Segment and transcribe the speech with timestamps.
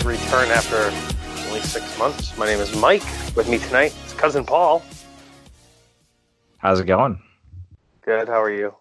[0.00, 0.90] Big return after
[1.48, 2.36] only six months.
[2.38, 3.04] My name is Mike.
[3.36, 4.82] With me tonight is cousin Paul.
[6.56, 7.20] How's it going?
[8.00, 8.26] Good.
[8.26, 8.74] How are you?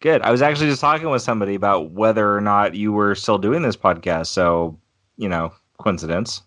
[0.00, 0.22] Good.
[0.22, 3.62] I was actually just talking with somebody about whether or not you were still doing
[3.62, 4.26] this podcast.
[4.26, 4.78] So,
[5.16, 6.42] you know, coincidence.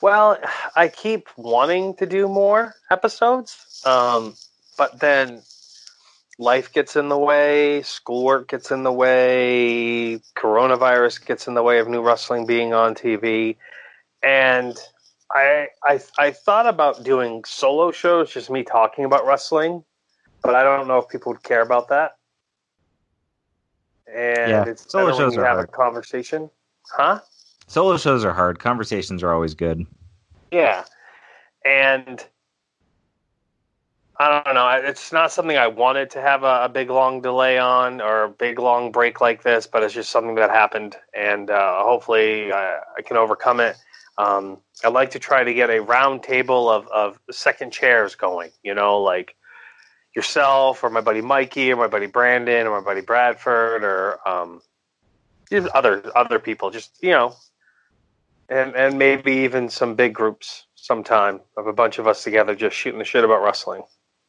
[0.00, 0.38] Well,
[0.76, 4.34] I keep wanting to do more episodes, um,
[4.78, 5.42] but then
[6.38, 11.78] life gets in the way, schoolwork gets in the way, coronavirus gets in the way
[11.78, 13.56] of new wrestling being on TV,
[14.22, 14.76] and
[15.32, 19.84] I I I thought about doing solo shows, just me talking about wrestling,
[20.42, 22.12] but I don't know if people would care about that.
[24.14, 25.72] And Yeah, it's solo shows you are have a hard.
[25.72, 26.50] conversation,
[26.92, 27.20] huh?
[27.66, 28.58] Solo shows are hard.
[28.58, 29.86] Conversations are always good.
[30.52, 30.84] Yeah,
[31.64, 32.24] and
[34.18, 34.68] I don't know.
[34.68, 38.30] It's not something I wanted to have a, a big long delay on or a
[38.30, 42.78] big long break like this, but it's just something that happened, and uh, hopefully I,
[42.96, 43.76] I can overcome it.
[44.16, 48.50] Um, I'd like to try to get a round table of, of second chairs going.
[48.62, 49.36] You know, like
[50.14, 54.62] yourself or my buddy Mikey or my buddy Brandon or my buddy Bradford or um,
[55.74, 56.70] other other people.
[56.70, 57.34] Just you know,
[58.48, 62.74] and and maybe even some big groups sometime of a bunch of us together just
[62.74, 63.82] shooting the shit about wrestling.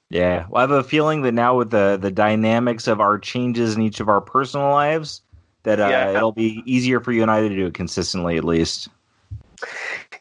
[0.10, 0.46] Yeah.
[0.50, 3.82] Well, I have a feeling that now with the the dynamics of our changes in
[3.82, 5.22] each of our personal lives,
[5.64, 6.12] that uh, Yeah.
[6.16, 8.88] it'll be easier for you and I to do it consistently, at least.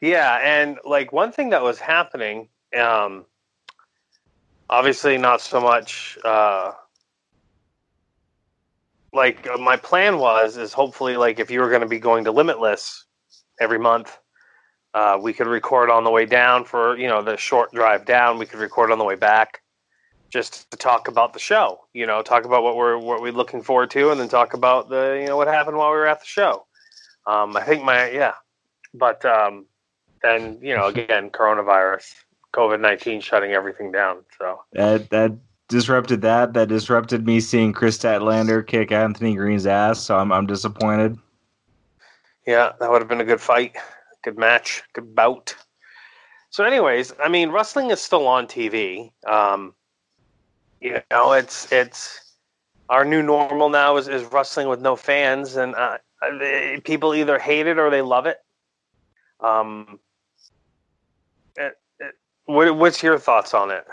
[0.00, 3.24] Yeah, and like one thing that was happening, um,
[4.68, 6.18] obviously not so much.
[6.24, 6.72] Uh,
[9.12, 12.24] like uh, my plan was is hopefully like if you were going to be going
[12.24, 13.04] to Limitless
[13.60, 14.18] every month,
[14.94, 18.38] uh, we could record on the way down for you know the short drive down.
[18.38, 19.62] We could record on the way back,
[20.36, 21.80] just to talk about the show.
[21.94, 24.90] You know, talk about what we're what we're looking forward to, and then talk about
[24.90, 26.66] the you know what happened while we were at the show.
[27.26, 28.34] Um, I think my yeah,
[28.92, 29.64] but um,
[30.22, 32.12] then you know again coronavirus,
[32.52, 34.24] COVID nineteen shutting everything down.
[34.38, 35.32] So That that
[35.68, 36.52] disrupted that.
[36.52, 40.00] That disrupted me seeing Kris Statlander kick Anthony Green's ass.
[40.00, 41.16] So I'm I'm disappointed.
[42.46, 43.76] yeah, that would have been a good fight,
[44.22, 45.56] good match, good bout.
[46.50, 49.10] So, anyways, I mean, wrestling is still on TV.
[49.26, 49.74] Um,
[50.80, 52.34] you know, it's it's
[52.88, 55.98] our new normal now is, is wrestling with no fans, and uh,
[56.38, 58.38] they- people either hate it or they love it.
[59.40, 60.00] Um,
[61.56, 62.14] it, it,
[62.46, 63.84] what, what's your thoughts on it?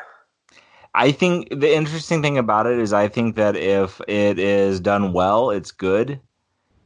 [0.96, 5.14] I think the interesting thing about it is I think that if it is done
[5.14, 6.20] well, it's good.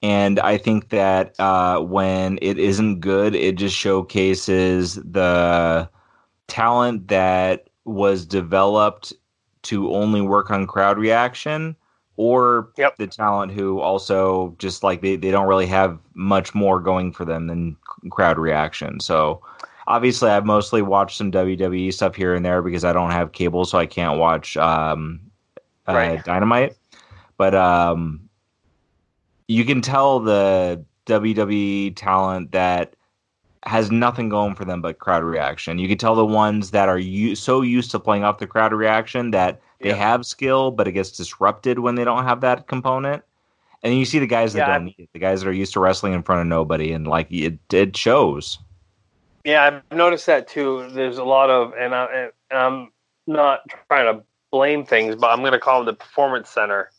[0.01, 5.89] And I think that uh, when it isn't good, it just showcases the
[6.47, 9.13] talent that was developed
[9.63, 11.75] to only work on crowd reaction
[12.15, 12.97] or Yep.
[12.97, 17.25] the talent who also just like they, they don't really have much more going for
[17.25, 17.77] them than
[18.09, 18.99] crowd reaction.
[18.99, 19.41] So
[19.87, 23.65] obviously I've mostly watched some WWE stuff here and there because I don't have cable,
[23.65, 25.19] so I can't watch um,
[25.87, 26.23] uh, Right.
[26.23, 26.75] Dynamite.
[27.37, 28.27] But um,
[29.47, 32.95] you can tell the WWE talent that
[33.65, 35.79] has nothing going for them but crowd reaction.
[35.79, 38.73] You can tell the ones that are u- so used to playing off the crowd
[38.73, 39.95] reaction that they Yeah.
[39.95, 43.23] have skill, but it gets disrupted when they don't have that component.
[43.83, 45.73] And you see the guys that Yeah, don't need it, the guys that are used
[45.73, 48.59] to wrestling in front of nobody, and like it, it shows.
[49.43, 50.89] Yeah, I've noticed that too.
[50.91, 52.91] There's a lot of, and, I, and I'm
[53.27, 56.89] not trying to blame things, but I'm going to call them the performance center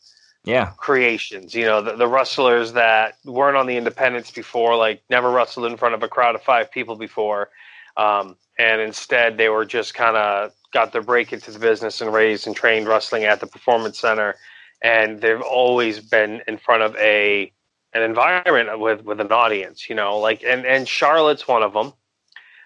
[0.49, 1.55] Yeah, creations.
[1.55, 5.77] You know, the, the wrestlers that weren't on the independents before, like never wrestled in
[5.77, 7.51] front of a crowd of five people before,
[7.99, 12.15] um, and instead they were just kind of got their break into the business and
[12.15, 14.37] raised and trained wrestling at the performance center,
[14.81, 17.53] and they've always been in front of a
[17.93, 19.91] an environment with with an audience.
[19.91, 21.93] You know, like and and Charlotte's one of them.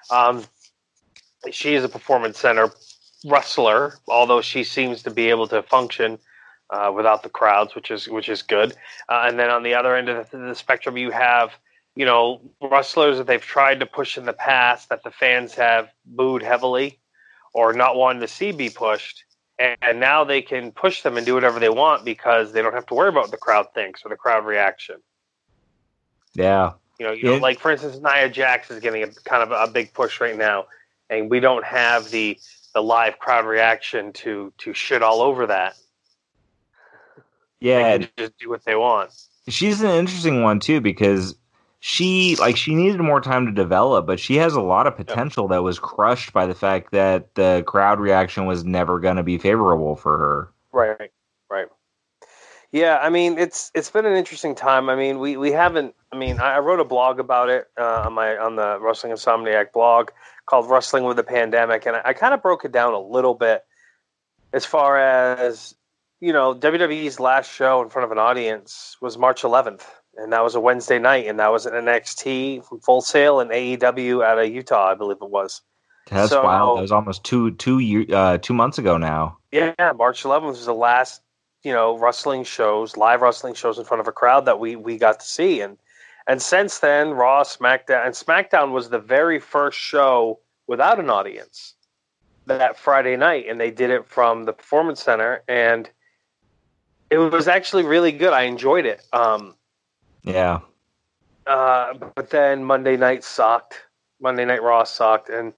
[0.08, 0.44] Um,
[1.50, 2.70] she is a performance center
[3.24, 6.20] wrestler, although she seems to be able to function
[6.72, 8.72] uh, without the crowds, which is which is good.
[9.08, 11.52] Uh, and then on the other end of the, the spectrum, you have
[11.94, 15.90] you know wrestlers that they've tried to push in the past that the fans have
[16.06, 16.98] booed heavily
[17.52, 19.24] or not wanted to see be pushed.
[19.58, 22.72] And, and now they can push them and do whatever they want because they don't
[22.72, 24.96] have to worry about what the crowd thinks or the crowd reaction.
[26.34, 29.50] yeah, You know, you know, like for instance, Nia Jax is getting a kind of
[29.50, 30.66] a big push right now,
[31.10, 32.38] and we don't have the
[32.74, 35.76] the live crowd reaction to to shit all over that.
[37.62, 37.98] Yeah.
[37.98, 39.12] They can just do what they want.
[39.48, 41.36] she's an interesting one too because
[41.84, 45.48] she like she needed more time to develop, but she has a lot of potential
[45.48, 49.36] that was crushed by the fact that the crowd reaction was never going to be
[49.36, 50.48] favorable for her.
[50.72, 51.10] Right,
[51.50, 51.66] right.
[52.70, 54.88] Yeah, I mean it's it's been an interesting time.
[54.88, 55.96] I mean we, we haven't.
[56.12, 59.72] I mean I, wrote a blog about it uh, on my on the Wrestling Insomniac
[59.72, 60.10] blog
[60.46, 63.34] called "Wrestling with the Pandemic," and I, I kind of broke it down a little
[63.34, 63.64] bit
[64.52, 65.74] as far as
[66.22, 69.82] you know WWE's last show in front of an audience was March 11th,
[70.16, 73.50] and that was a Wednesday night, and that was an NXT from Full Sail and
[73.50, 75.62] AEW out of Utah, I believe it was.
[76.08, 76.78] That's so, wild.
[76.78, 79.36] That was almost two two year uh, two months ago now.
[79.50, 81.22] Yeah, March 11th was the last
[81.64, 84.98] you know wrestling shows, live wrestling shows in front of a crowd that we we
[84.98, 85.76] got to see, and
[86.28, 90.38] and since then, Raw, SmackDown, and SmackDown was the very first show
[90.68, 91.74] without an audience
[92.46, 95.90] that Friday night, and they did it from the Performance Center, and
[97.12, 98.32] it was actually really good.
[98.32, 99.04] I enjoyed it.
[99.12, 99.54] Um,
[100.22, 100.60] yeah.
[101.46, 103.74] Uh, but then Monday night sucked.
[104.20, 105.52] Monday Night Raw sucked, and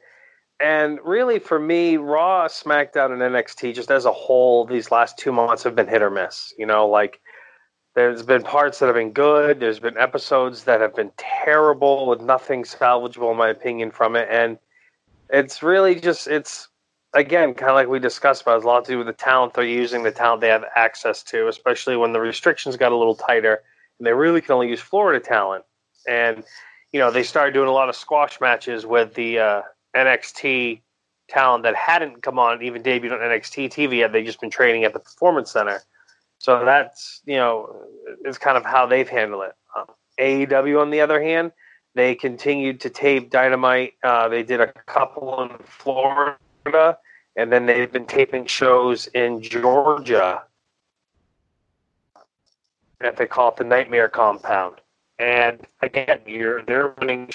[0.58, 5.32] and really, for me, Raw, SmackDown, and NXT, just as a whole, these last two
[5.32, 6.54] months have been hit or miss.
[6.56, 7.20] You know, like
[7.94, 9.60] there's been parts that have been good.
[9.60, 14.28] There's been episodes that have been terrible with nothing salvageable, in my opinion, from it.
[14.30, 14.58] And
[15.30, 16.68] it's really just, it's,
[17.14, 19.54] again, kind of like we discussed about, it's a lot to do with the talent
[19.54, 23.14] they're using, the talent they have access to, especially when the restrictions got a little
[23.14, 23.62] tighter
[23.98, 25.64] and they really can only use Florida talent.
[26.08, 26.44] And,
[26.92, 29.62] you know, they started doing a lot of squash matches with the, uh,
[29.94, 30.80] NXT
[31.28, 34.12] talent that hadn't come on, even debuted on NXT TV yet.
[34.12, 35.82] They've just been training at the Performance Center.
[36.38, 37.74] So that's, you know,
[38.24, 39.52] it's kind of how they've handled it.
[39.76, 39.86] Um,
[40.20, 41.52] AEW, on the other hand,
[41.94, 43.94] they continued to tape Dynamite.
[44.02, 46.36] Uh, they did a couple in Florida,
[47.36, 50.42] and then they've been taping shows in Georgia.
[53.00, 54.80] That they call it the Nightmare Compound.
[55.18, 57.30] And again, you're they're running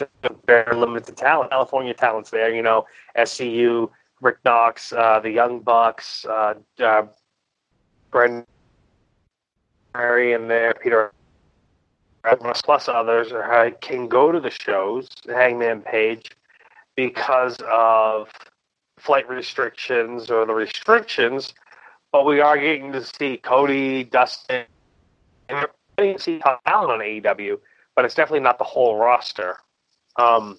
[0.45, 1.51] very limited talent.
[1.51, 2.85] California talents there, you know,
[3.17, 3.89] SCU,
[4.21, 7.03] Rick Knox, uh, the Young Bucks, uh, uh,
[8.11, 8.45] Brendan
[9.93, 11.13] Murray, and there, Peter
[12.63, 16.31] plus others are, can go to the shows, Hangman Page,
[16.95, 18.29] because of
[18.99, 21.53] flight restrictions or the restrictions.
[22.11, 24.65] But we are getting to see Cody, Dustin,
[25.47, 27.57] and we're getting to see talent on AEW
[27.99, 29.57] but it's definitely not the whole roster.
[30.15, 30.57] Um,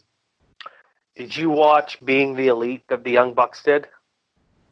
[1.17, 3.87] did you watch Being the Elite that the Young Bucks did?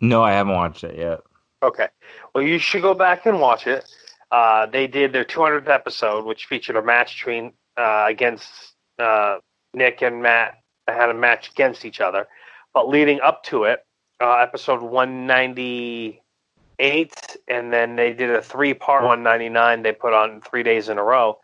[0.02, 1.20] No, I haven't watched it yet.
[1.62, 1.88] Okay.
[2.34, 3.90] Well, you should go back and watch it.
[4.30, 9.38] Uh, they did their 200th episode, which featured a match between uh, against uh,
[9.72, 10.60] Nick and Matt.
[10.86, 12.28] They had a match against each other.
[12.74, 13.86] But leading up to it,
[14.20, 20.62] uh, episode 198, and then they did a three part 199 they put on three
[20.62, 21.38] days in a row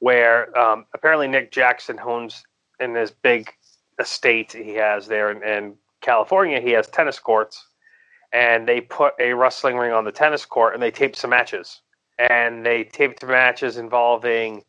[0.00, 2.42] where um, apparently Nick Jackson owns
[2.80, 3.52] in his big
[4.00, 6.60] estate he has there in, in California.
[6.60, 7.66] He has tennis courts,
[8.32, 11.82] and they put a wrestling ring on the tennis court, and they taped some matches.
[12.18, 14.64] And they taped matches involving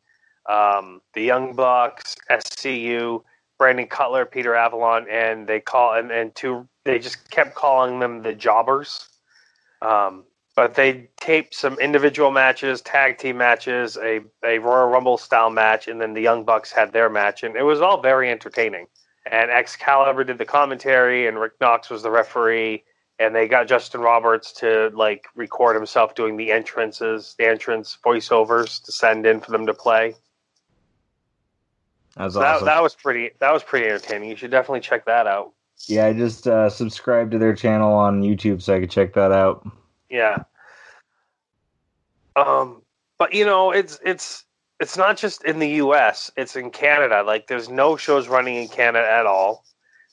[0.50, 3.24] um, the Young Bucks, SCU,
[3.62, 6.68] Brandon Cutler, Peter Avalon, and they call and, and two.
[6.84, 9.08] They just kept calling them the Jobbers.
[9.84, 10.24] Um,
[10.56, 15.88] but they taped some individual matches, tag team matches, a, a Royal Rumble style match,
[15.88, 18.88] and then the Young Bucks had their match, and it was all very entertaining.
[19.32, 22.84] And Excalibur did the commentary, and Rick Knox was the referee,
[23.20, 28.84] and they got Justin Roberts to like record himself doing the entrances, the entrance voiceovers
[28.86, 30.16] to send in for them to play.
[32.18, 32.66] That's so awesome.
[32.66, 33.32] That, that was pretty.
[33.40, 34.30] That was pretty entertaining.
[34.30, 35.54] You should definitely check that out.
[35.88, 39.32] Yeah, I just uh, subscribed to their channel on YouTube so I could check that
[39.32, 39.68] out.
[40.10, 40.44] Yeah.
[42.36, 42.82] Um,
[43.18, 44.46] but you know, it's it's
[44.80, 46.32] it's not just in the U.S.
[46.38, 47.24] It's in Canada.
[47.24, 49.64] Like, there's no shows running in Canada at all.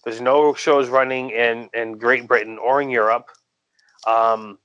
[0.05, 3.29] There's no shows running in in Great Britain or in Europe.
[4.07, 4.59] Um,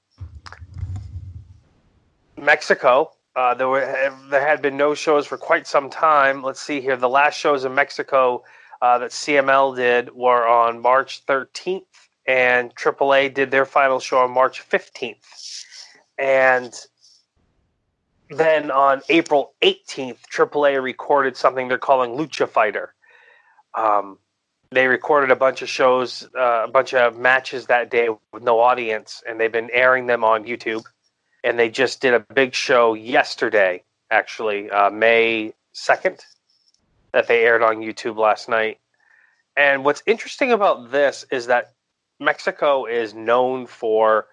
[2.38, 3.12] Mexico.
[3.36, 3.82] Uh, there were
[4.30, 6.44] there had been no shows for quite some time.
[6.44, 6.96] Let's see here.
[6.96, 8.44] The last shows in Mexico
[8.82, 11.86] uh, that CMLL did were on March 13th,
[12.28, 15.66] and AAA did their final show on March 15th.
[16.20, 16.74] And
[18.30, 22.94] then on April 18th, AAA recorded something they're calling Lucha Fighter.
[23.74, 24.20] Um,
[24.72, 28.60] they recorded a bunch of shows, uh, a bunch of matches that day with no
[28.60, 30.84] audience, and they've been airing them on YouTube.
[31.44, 36.22] And they just did a big show yesterday, actually, uh, May 2nd,
[37.12, 38.80] that they aired on YouTube last night.
[39.56, 41.74] And what's interesting about this is that
[42.20, 44.28] Mexico is known for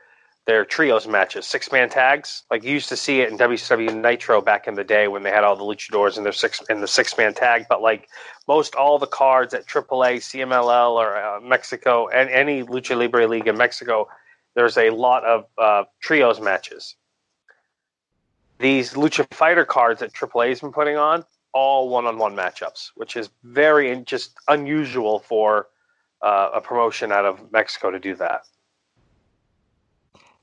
[0.47, 2.43] their trios matches, six man tags.
[2.51, 5.31] Like you used to see it in WCW Nitro back in the day when they
[5.31, 7.67] had all the luchadors in their six in the six man tag.
[7.69, 8.09] But like
[8.49, 13.47] most all the cards at AAA, CMLL, or uh, Mexico, and any Lucha Libre league
[13.47, 14.09] in Mexico,
[14.55, 16.97] there's a lot of uh, trios matches.
[18.61, 23.97] These Lucha Fighter cards that AAA's been putting on, all one-on-one matchups, which is very
[24.03, 25.69] just unusual for
[26.23, 28.43] uh, a promotion out of Mexico to do that.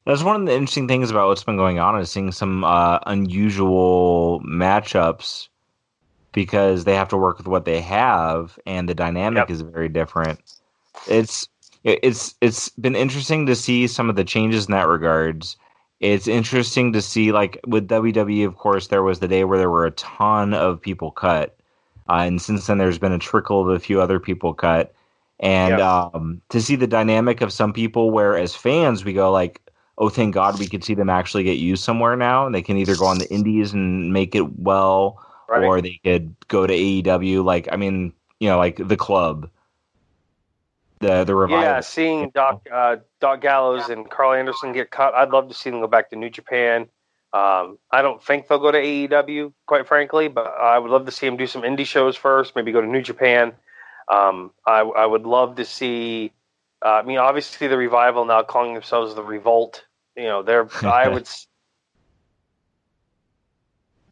[0.05, 2.99] That's one of the interesting things about what's been going on is seeing some uh,
[3.05, 5.49] unusual matchups
[6.31, 9.49] because they have to work with what they have, and the dynamic yep.
[9.49, 10.39] is very different.
[11.07, 11.49] It's
[11.83, 15.57] it's it's been interesting to see some of the changes in that regards.
[15.99, 19.71] It's interesting to see, like with WWE, of course, there was the day where there
[19.71, 21.57] were a ton of people cut,
[22.07, 24.93] uh, and since then there's been a trickle of a few other people cut,
[25.39, 29.59] and um, to see the dynamic of some people, where as fans we go like,
[29.97, 32.77] oh, thank God we could see them actually get used somewhere now, and they can
[32.77, 35.63] either go on the indies and make it well, right.
[35.63, 37.43] or they could go to AEW.
[37.43, 39.49] Like, I mean, you know, like the club
[40.99, 41.63] the the revival.
[41.63, 45.69] Yeah, seeing Doc uh, Doc Gallows and Karl Anderson get cut, I'd love to see
[45.69, 46.87] them go back to New Japan.
[47.33, 51.11] Um, I don't think they'll go to AEW, quite frankly, but I would love to
[51.11, 52.55] see them do some indie shows first.
[52.55, 53.53] Maybe go to New Japan.
[54.07, 56.31] Um, I, I would love to see.
[56.83, 59.83] Uh, I mean, obviously, the revival now calling themselves the Revolt.
[60.15, 60.67] You know, they're.
[60.85, 61.27] I would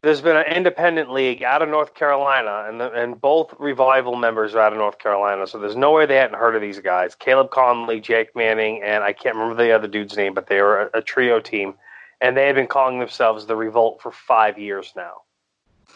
[0.06, 4.54] there's been an independent league out of North Carolina, and the, and both revival members
[4.54, 5.48] are out of North Carolina.
[5.48, 9.02] So there's no way they hadn't heard of these guys: Caleb Konley, Jake Manning, and
[9.02, 11.74] I can't remember the other dude's name, but they were a, a trio team,
[12.20, 15.22] and they had been calling themselves the Revolt for five years now.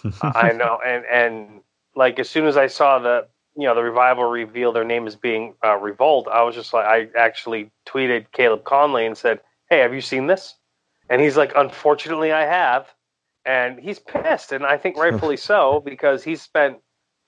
[0.23, 1.61] I know, and and
[1.95, 5.15] like as soon as I saw the you know the revival reveal their name as
[5.15, 9.39] being uh, Revolt, I was just like, I actually tweeted Caleb Konley and said,
[9.69, 10.57] "Hey, have you seen this?"
[11.09, 12.89] And he's like, "Unfortunately, I have."
[13.45, 16.79] And he's pissed, and I think rightfully so because he's spent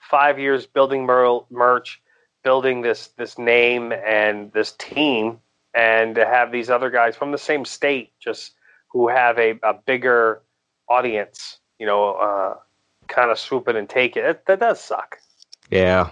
[0.00, 2.02] five years building mer- merch,
[2.42, 5.38] building this this name and this team,
[5.74, 8.52] and to have these other guys from the same state just
[8.88, 10.42] who have a, a bigger
[10.88, 12.54] audience, you know, uh,
[13.08, 14.24] kind of swoop in and take it.
[14.24, 14.46] it.
[14.46, 15.18] That does suck.
[15.70, 16.10] Yeah.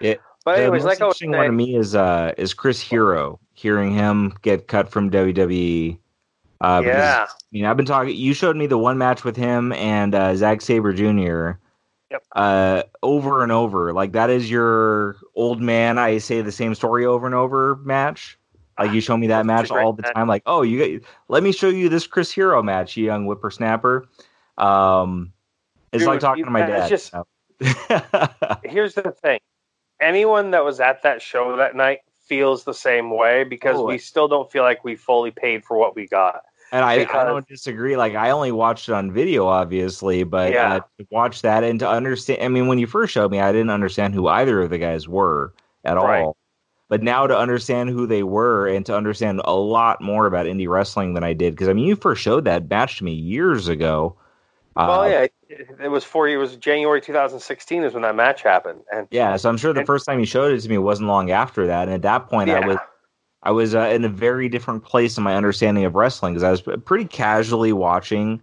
[0.00, 3.40] It, but anyways, the most like interesting one to me is uh is Chris Hero.
[3.54, 5.98] Hearing him get cut from WWE
[6.60, 6.90] uh, yeah.
[6.90, 8.16] Because, I mean, I've been talking.
[8.16, 11.58] You showed me the one match with him and uh, Zack Sabre Jr.
[12.10, 12.24] Yep.
[12.34, 13.92] Uh, over and over.
[13.92, 15.98] Like that is your old man.
[15.98, 18.38] I say the same story over and over match.
[18.78, 20.28] Like you show me that match all the time.
[20.28, 24.08] Like, oh, you let me show you this Chris Hero match, you young whippersnapper.
[24.56, 25.32] Um,
[25.92, 26.88] it's Dude, like talking you, to my dad.
[26.88, 27.12] Just,
[28.64, 29.40] here's the thing:
[30.00, 33.98] anyone that was at that show that night feels the same way because oh, we
[33.98, 36.42] still don't feel like we fully paid for what we got.
[36.70, 37.96] And I, I don't disagree.
[37.96, 40.74] Like I only watched it on video, obviously, but yeah.
[40.74, 42.42] uh, to watch that and to understand.
[42.42, 45.08] I mean, when you first showed me, I didn't understand who either of the guys
[45.08, 46.22] were at right.
[46.22, 46.36] all.
[46.88, 50.68] But now to understand who they were and to understand a lot more about indie
[50.68, 53.68] wrestling than I did, because I mean, you first showed that match to me years
[53.68, 54.16] ago.
[54.74, 55.26] Well, uh, yeah,
[55.82, 56.28] it was four.
[56.28, 59.80] It was January 2016 is when that match happened, and yeah, so I'm sure the
[59.80, 62.28] and, first time you showed it to me wasn't long after that, and at that
[62.28, 62.60] point, yeah.
[62.60, 62.78] I was
[63.42, 66.50] I was uh, in a very different place in my understanding of wrestling because I
[66.50, 68.42] was pretty casually watching.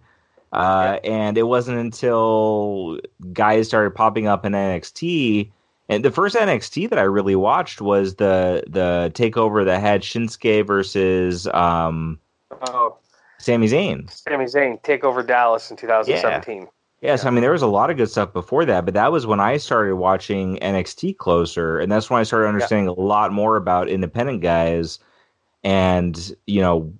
[0.52, 1.10] Uh, yeah.
[1.10, 2.98] And it wasn't until
[3.32, 5.50] guys started popping up in NXT,
[5.88, 10.66] and the first NXT that I really watched was the the takeover that had Shinsuke
[10.66, 12.18] versus um,
[12.68, 12.96] oh,
[13.38, 14.10] Sami Zayn.
[14.10, 16.62] Sami Zayn takeover Dallas in 2017.
[16.62, 16.68] Yeah.
[17.02, 19.26] Yes, I mean there was a lot of good stuff before that, but that was
[19.26, 22.92] when I started watching NXT closer, and that's when I started understanding yeah.
[22.92, 24.98] a lot more about independent guys.
[25.62, 26.94] And you know,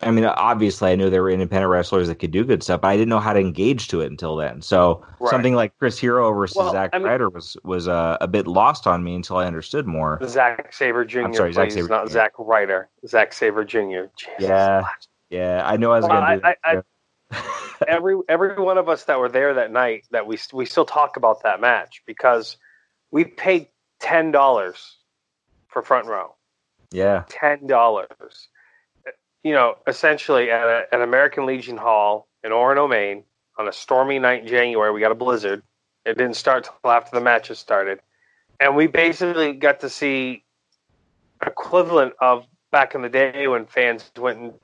[0.00, 2.88] I mean, obviously, I knew there were independent wrestlers that could do good stuff, but
[2.88, 4.62] I didn't know how to engage to it until then.
[4.62, 5.30] So right.
[5.30, 8.46] something like Chris Hero versus well, Zack I mean, Ryder was was uh, a bit
[8.46, 10.20] lost on me until I understood more.
[10.28, 11.20] Zack Sabre Jr.
[11.22, 12.12] I'm sorry, Zack Sabre, not Jr.
[12.12, 12.88] Zack Ryder.
[13.06, 14.04] Zack Sabre Jr.
[14.16, 14.34] Jesus.
[14.38, 14.84] Yeah,
[15.30, 16.84] yeah, I know I was well, going
[17.32, 17.54] to.
[17.88, 21.16] Every every one of us that were there that night that we we still talk
[21.16, 22.56] about that match because
[23.10, 23.68] we paid
[24.00, 24.96] ten dollars
[25.68, 26.34] for front row.
[26.90, 28.48] Yeah, ten dollars.
[29.42, 33.24] You know, essentially at a, an American Legion Hall in Orono, Maine,
[33.58, 35.62] on a stormy night in January, we got a blizzard.
[36.06, 38.00] It didn't start till after the matches started,
[38.60, 40.44] and we basically got to see
[41.44, 44.54] equivalent of back in the day when fans went and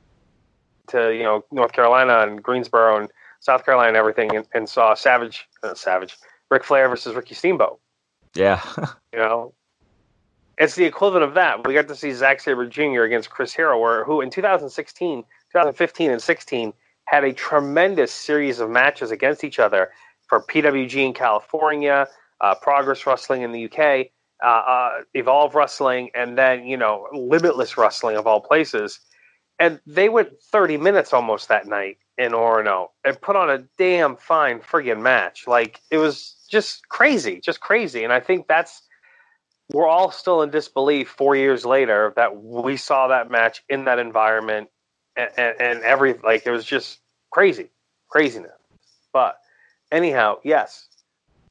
[0.90, 3.08] to you know North Carolina and Greensboro and
[3.40, 6.16] South Carolina and everything, and, and saw Savage, uh, Savage,
[6.50, 7.80] Ric Flair versus Ricky Steamboat.
[8.34, 8.62] Yeah,
[9.12, 9.54] you know,
[10.58, 11.66] it's the equivalent of that.
[11.66, 13.02] We got to see Zack Sabre Jr.
[13.02, 16.72] against Chris Hero, where who in 2016, 2015, and 16
[17.06, 19.90] had a tremendous series of matches against each other
[20.28, 22.06] for PWG in California,
[22.40, 24.08] uh, Progress Wrestling in the UK,
[24.44, 29.00] uh, uh, Evolve Wrestling, and then you know Limitless Wrestling of all places
[29.60, 34.16] and they went 30 minutes almost that night in Orono and put on a damn
[34.16, 35.46] fine friggin' match.
[35.46, 38.02] Like it was just crazy, just crazy.
[38.02, 38.82] And I think that's
[39.72, 43.98] we're all still in disbelief four years later that we saw that match in that
[44.00, 44.68] environment
[45.14, 47.00] and, and, and every like it was just
[47.30, 47.70] crazy,
[48.08, 48.52] craziness.
[49.12, 49.36] But
[49.92, 50.88] anyhow, yes,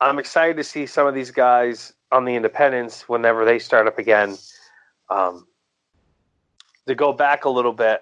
[0.02, 4.00] I'm excited to see some of these guys on the independents whenever they start up
[4.00, 4.36] again.
[5.12, 5.46] Um,
[6.90, 8.02] to go back a little bit,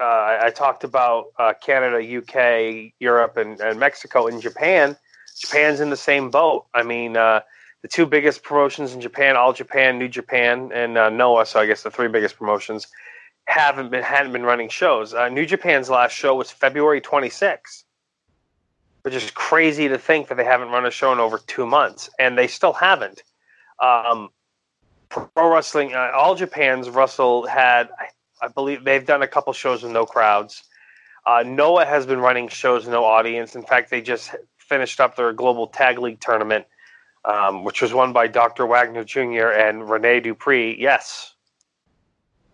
[0.00, 4.96] uh, I, I, talked about uh, Canada, UK, Europe, and, and, Mexico, and Japan.
[5.36, 6.66] Japan's in the same boat.
[6.72, 7.40] I mean, uh,
[7.82, 11.46] the two biggest promotions in Japan, All Japan, New Japan, and uh, Noah.
[11.46, 12.86] So I guess the three biggest promotions
[13.46, 15.14] haven't been hadn't been running shows.
[15.14, 17.84] Uh, New Japan's last show was February 26th,
[19.02, 22.08] which is crazy to think that they haven't run a show in over two months,
[22.18, 23.22] and they still haven't.
[23.82, 24.28] Um,
[25.08, 28.08] pro wrestling, uh, All Japan's Russell had, I,
[28.44, 30.64] I, believe, they've done a couple shows with no crowds.
[31.26, 33.54] Uh, Noah has been running shows with no audience.
[33.54, 36.66] In fact, they just finished up their global tag league tournament
[37.24, 38.66] um, which was won by Dr.
[38.66, 39.48] Wagner Jr.
[39.48, 40.76] and Rene Dupree.
[40.78, 41.34] Yes,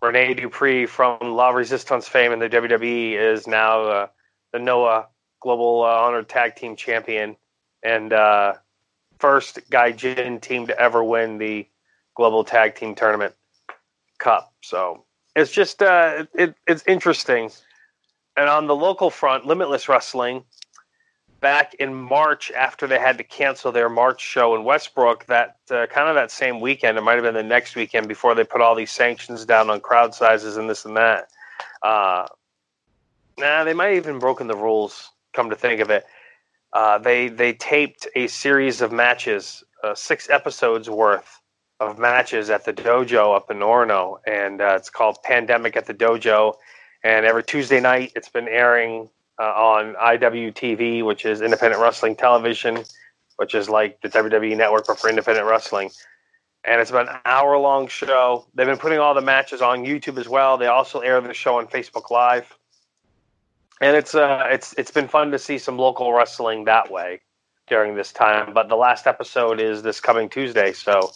[0.01, 4.07] Rene Dupree from La Resistance fame in the WWE is now uh,
[4.51, 5.07] the Noah
[5.39, 7.35] Global uh, Honored Tag Team Champion
[7.83, 8.53] and uh,
[9.19, 11.67] first Gaijin team to ever win the
[12.15, 13.33] Global Tag Team Tournament
[14.17, 14.53] Cup.
[14.61, 15.03] So
[15.35, 17.51] it's just uh, it, it's interesting.
[18.37, 20.43] And on the local front, Limitless Wrestling
[21.39, 25.25] back in March after they had to cancel their March show in Westbrook.
[25.27, 28.33] That uh, kind of that same weekend, it might have been the next weekend before
[28.33, 31.27] they put all these sanctions down on crowd sizes and this and that.
[31.83, 32.25] Uh,
[33.37, 35.11] nah, they might have even broken the rules.
[35.33, 36.05] Come to think of it,
[36.73, 41.41] uh, they they taped a series of matches, uh, six episodes worth
[41.79, 45.93] of matches at the dojo up in Orono, and uh, it's called Pandemic at the
[45.93, 46.55] Dojo.
[47.03, 49.09] And every Tuesday night, it's been airing
[49.39, 52.83] uh, on IWTV, which is Independent Wrestling Television,
[53.37, 55.91] which is like the WWE network but for independent wrestling.
[56.63, 58.47] And it's about an hour long show.
[58.55, 60.57] They've been putting all the matches on YouTube as well.
[60.57, 62.57] They also air the show on Facebook Live.
[63.81, 67.19] And it's uh it's it's been fun to see some local wrestling that way
[67.67, 68.53] during this time.
[68.53, 71.11] But the last episode is this coming Tuesday, so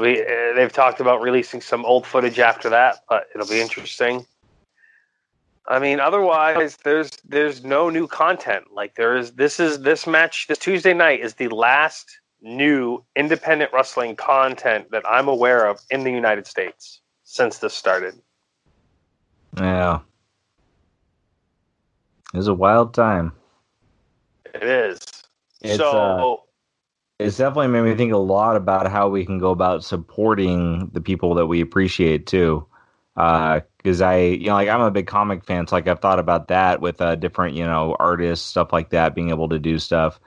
[0.00, 4.26] be, uh, they've talked about releasing some old footage after that, but it'll be interesting.
[5.66, 8.66] I mean, otherwise, there's there's no new content.
[8.72, 13.72] Like there is, this is this match this Tuesday night is the last new independent
[13.72, 18.14] wrestling content that I'm aware of in the United States since this started.
[19.56, 20.00] Yeah,
[22.34, 23.32] it's a wild time.
[24.52, 24.98] It is.
[25.62, 25.90] It's, so.
[25.90, 26.43] Uh,
[27.18, 31.00] it's definitely made me think a lot about how we can go about supporting the
[31.00, 32.66] people that we appreciate too
[33.14, 36.18] because uh, I, you know, like I'm a big comic fan, so like I've thought
[36.18, 39.78] about that with uh, different, you know, artists, stuff like that, being able to do
[39.78, 40.18] stuff.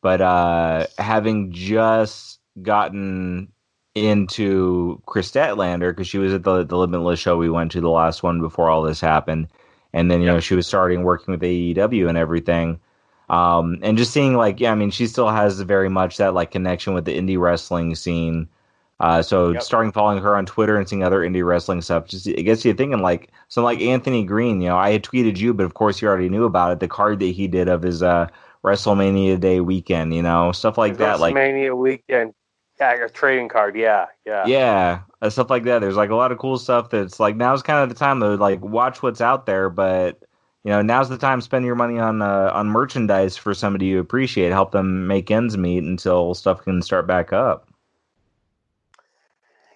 [0.00, 3.52] But uh, having just gotten
[3.96, 7.88] into Kris Statlander because she was at the the Limitless show we went to, the
[7.90, 9.48] last one before all this happened,
[9.92, 10.34] and then you yep.
[10.34, 12.78] know she was starting working with AEW and everything.
[13.28, 16.52] Um, and just seeing like, yeah, I mean, she still has very much that like
[16.52, 18.48] connection with the indie wrestling scene
[18.98, 19.62] uh, so yep.
[19.62, 22.72] starting following her on Twitter and seeing other indie wrestling stuff, just it gets you
[22.72, 26.00] thinking like so like Anthony Green, you know, I had tweeted you, but of course
[26.00, 26.80] you already knew about it.
[26.80, 28.28] The card that he did of his uh,
[28.64, 31.20] WrestleMania Day weekend, you know, stuff like that.
[31.20, 32.32] Like WrestleMania weekend,
[32.80, 35.80] yeah, a trading card, yeah, yeah, yeah, uh, stuff like that.
[35.80, 38.36] There's like a lot of cool stuff that's like now's kind of the time to
[38.36, 40.22] like watch what's out there, but
[40.66, 43.86] you know now's the time to spend your money on uh, on merchandise for somebody
[43.86, 47.68] you appreciate, help them make ends meet until stuff can start back up.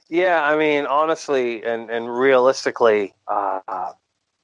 [0.09, 3.93] Yeah, I mean, honestly and, and realistically, uh,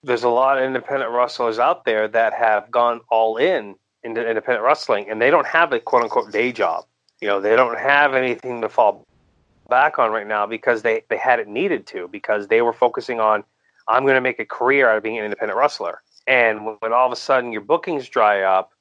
[0.04, 4.64] there's a lot of independent wrestlers out there that have gone all in into independent
[4.64, 6.84] wrestling, and they don't have a quote unquote day job.
[7.20, 9.04] You know, they don't have anything to fall
[9.68, 13.18] back on right now because they, they had it needed to because they were focusing
[13.18, 13.42] on,
[13.88, 16.02] I'm going to make a career out of being an independent wrestler.
[16.26, 18.72] And when all of a sudden your bookings dry up,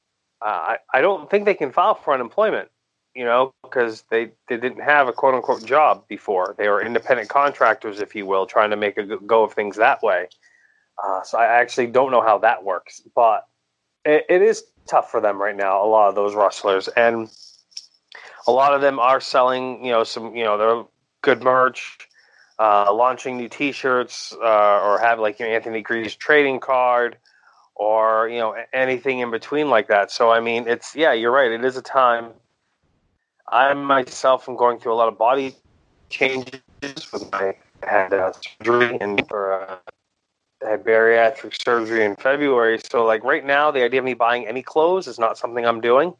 [0.44, 2.68] uh, I, I don't think they can file for unemployment
[3.16, 6.54] you know, because they, they didn't have a quote unquote job before.
[6.58, 10.02] They were independent contractors, if you will, trying to make a go of things that
[10.02, 10.28] way.
[11.02, 13.46] Uh, so I actually don't know how that works, but
[14.04, 15.82] it, it is tough for them right now.
[15.82, 17.30] A lot of those wrestlers, and
[18.46, 20.84] a lot of them are selling, you know, some, you know, they're
[21.22, 21.98] good merch,
[22.58, 27.16] uh, launching new T-shirts, uh, or have like you know, Anthony Green's trading card,
[27.76, 30.10] or you know anything in between like that.
[30.10, 31.50] So I mean, it's yeah, you're right.
[31.50, 32.32] It is a time
[33.48, 35.54] I myself am going through a lot of body
[36.08, 36.60] changes
[37.12, 39.76] with my I had uh, surgery and for uh,
[40.62, 42.78] had bariatric surgery in February.
[42.90, 45.80] So, like right now, the idea of me buying any clothes is not something I'm
[45.80, 46.14] doing.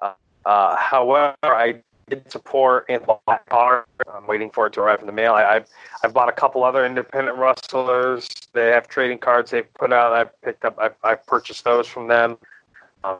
[0.00, 0.12] Uh,
[0.46, 3.84] uh, however, I did support in Black Card.
[4.12, 5.32] I'm waiting for it to arrive in the mail.
[5.32, 5.66] I, have
[6.04, 8.28] I've bought a couple other independent wrestlers.
[8.52, 10.12] They have trading cards they've put out.
[10.12, 10.78] I've picked up.
[10.78, 12.36] I've, I've purchased those from them.
[13.04, 13.18] Um,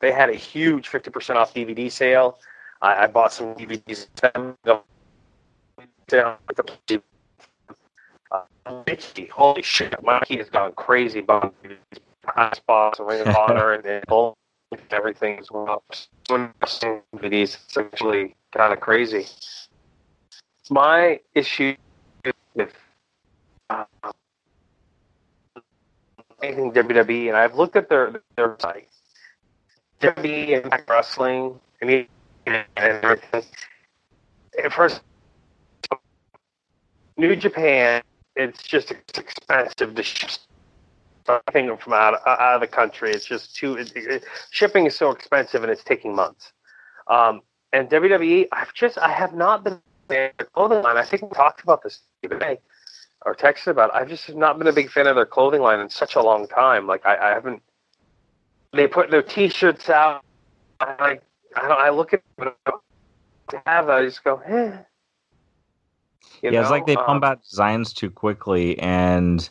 [0.00, 2.38] they had a huge 50% off DVD sale.
[2.80, 4.06] I, I bought some DVDs.
[8.30, 8.40] Uh,
[9.30, 11.54] holy shit, Mikey has gone crazy about
[12.22, 14.04] Pass Box and Ring of Honor and, and
[14.90, 15.82] everything as well.
[15.90, 19.26] It's actually kind of crazy.
[20.70, 21.74] My issue
[22.54, 22.72] with
[23.70, 23.84] uh,
[26.42, 28.88] anything WWE, and I've looked at their their site,
[30.00, 32.06] WWE and Wrestling, and
[32.76, 33.44] everything.
[34.62, 35.00] At First,
[37.16, 38.02] New Japan,
[38.36, 40.30] it's just expensive to ship
[41.28, 43.10] something from out of, out of the country.
[43.10, 46.52] It's just too it, it, shipping is so expensive, and it's taking months.
[47.06, 49.80] Um, and WWE, I've just I have not been
[50.54, 50.96] clothing line.
[50.96, 52.58] I think we talked about this today
[53.26, 53.90] or texted about.
[53.90, 53.96] It.
[53.96, 56.48] I've just not been a big fan of their clothing line in such a long
[56.48, 56.86] time.
[56.86, 57.62] Like I, I haven't.
[58.72, 60.24] They put their T-shirts out.
[60.80, 61.20] I.
[61.56, 63.88] I, I look at them to have.
[63.88, 64.76] I just go, eh.
[66.42, 66.60] Yeah, know?
[66.60, 69.48] it's like they pump um, out designs too quickly, and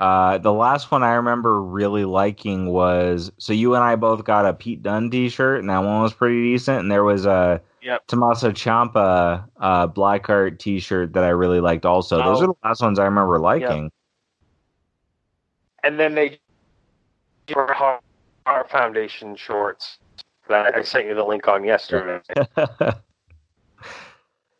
[0.00, 4.46] uh, the last one I remember really liking was so you and I both got
[4.46, 6.80] a Pete Dunne T-shirt, and that one was pretty decent.
[6.80, 8.06] And there was a yep.
[8.06, 11.84] Tommaso Ciampa uh, Blackheart T-shirt that I really liked.
[11.84, 12.24] Also, oh.
[12.24, 13.84] those are the last ones I remember liking.
[13.84, 13.92] Yep.
[15.84, 16.40] And then they
[17.54, 18.00] our
[18.70, 19.98] Foundation shorts
[20.48, 22.22] that I sent you the link on yesterday.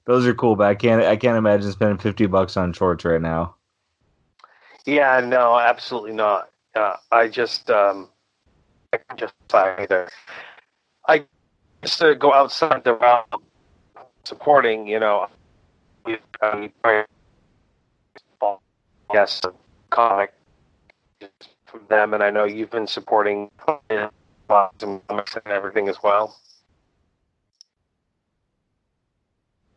[0.04, 3.22] those are cool, but I can't I can't imagine spending fifty bucks on shorts right
[3.22, 3.54] now.
[4.86, 6.50] Yeah, no, absolutely not.
[6.74, 8.08] Uh, I just, um,
[8.92, 10.08] I can just either.
[11.06, 11.24] I
[11.82, 13.24] just to go outside the realm
[14.24, 15.26] supporting, you know,
[19.12, 19.40] yes,
[19.90, 20.32] comic
[21.66, 23.50] from them, and I know you've been supporting
[24.82, 25.00] and
[25.46, 26.36] everything as well.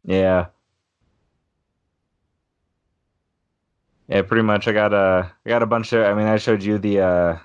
[0.06, 0.48] Yeah,
[4.14, 4.68] Yeah, pretty much.
[4.68, 6.06] I got a, I got a bunch of.
[6.06, 7.00] I mean, I showed you the.
[7.00, 7.38] uh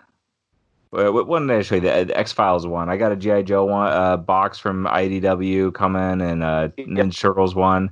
[0.91, 1.81] what one did I show you?
[1.83, 2.89] The, the X Files one.
[2.89, 7.55] I got a GI Joe one uh, box from IDW coming, and uh, Ninja Turtles
[7.55, 7.91] one.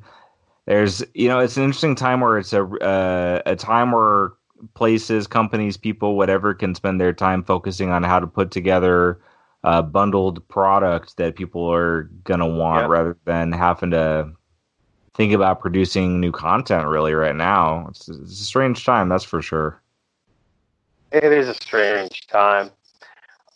[0.67, 4.33] There's, you know, it's an interesting time where it's a uh, a time where
[4.75, 9.21] places, companies, people, whatever, can spend their time focusing on how to put together
[9.63, 12.91] a bundled product that people are gonna want, yep.
[12.91, 14.33] rather than having to
[15.17, 17.87] think about producing new content really right now.
[17.89, 19.81] It's, it's a strange time, that's for sure.
[21.11, 22.71] It is a strange time.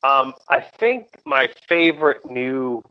[0.02, 2.82] Um, I think my favorite new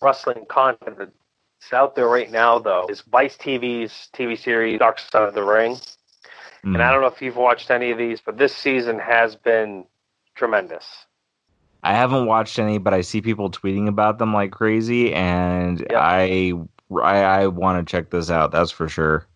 [0.00, 5.28] wrestling content that's out there right now, though, is Vice TV's TV series Dark Side
[5.28, 5.76] of the Ring.
[6.64, 6.74] Mm.
[6.74, 9.84] And I don't know if you've watched any of these, but this season has been
[10.36, 10.86] tremendous.
[11.82, 15.90] I haven't watched any, but I see people tweeting about them like crazy, and yep.
[15.94, 16.52] I
[17.02, 18.52] I, I want to check this out.
[18.52, 19.26] That's for sure.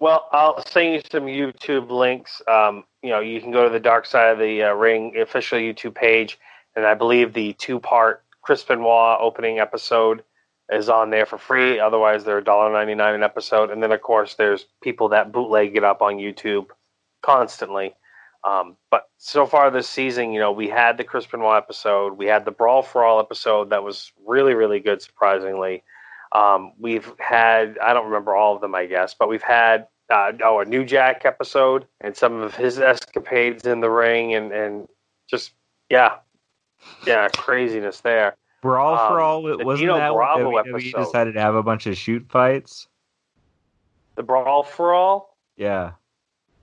[0.00, 2.40] Well, I'll send you some YouTube links.
[2.46, 5.58] Um, you know, you can go to the Dark Side of the uh, Ring official
[5.58, 6.38] YouTube page,
[6.76, 10.22] and I believe the two-part Chris Benoit opening episode
[10.70, 11.80] is on there for free.
[11.80, 13.70] Otherwise, they're $1.99 an episode.
[13.70, 16.66] And then, of course, there's people that bootleg it up on YouTube
[17.22, 17.94] constantly.
[18.44, 22.26] Um, but so far this season, you know, we had the Chris Benoit episode, we
[22.26, 25.82] had the Brawl for All episode that was really, really good, surprisingly.
[26.32, 30.32] Um, we've had I don't remember all of them, I guess, but we've had uh,
[30.44, 34.88] oh a New Jack episode and some of his escapades in the ring and and
[35.28, 35.52] just
[35.90, 36.16] yeah,
[37.06, 38.36] yeah, craziness there.
[38.60, 41.04] Brawl um, for all it wasn't Dino that Bravo WWE episode.
[41.04, 42.88] decided to have a bunch of shoot fights.
[44.16, 45.36] The Brawl for all.
[45.56, 45.92] Yeah.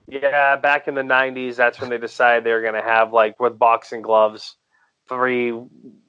[0.08, 3.40] Yeah, back in the '90s, that's when they decided they were going to have like
[3.40, 4.54] with boxing gloves,
[5.08, 5.52] three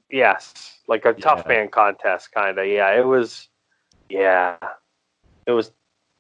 [0.10, 1.56] Yes, like a tough yeah.
[1.56, 2.66] man contest, kind of.
[2.66, 3.48] Yeah, it was.
[4.10, 4.58] Yeah,
[5.46, 5.72] it was.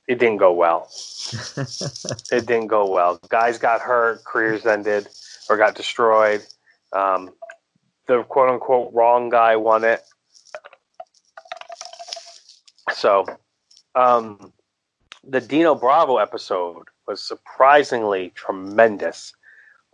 [0.08, 0.89] It didn't go well.
[2.32, 3.19] it didn't go well.
[3.30, 5.08] Guys got hurt, careers ended,
[5.50, 6.45] or got destroyed.
[6.93, 7.32] Um,
[8.08, 10.02] the quote unquote wrong guy won it.
[12.93, 13.26] So,
[13.95, 14.54] um,
[15.23, 19.34] the Dino Bravo episode was surprisingly tremendous.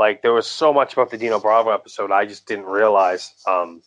[0.04, 3.32] Like there was so much about the Dino Bravo episode I just didn't realize.
[3.48, 3.82] Um,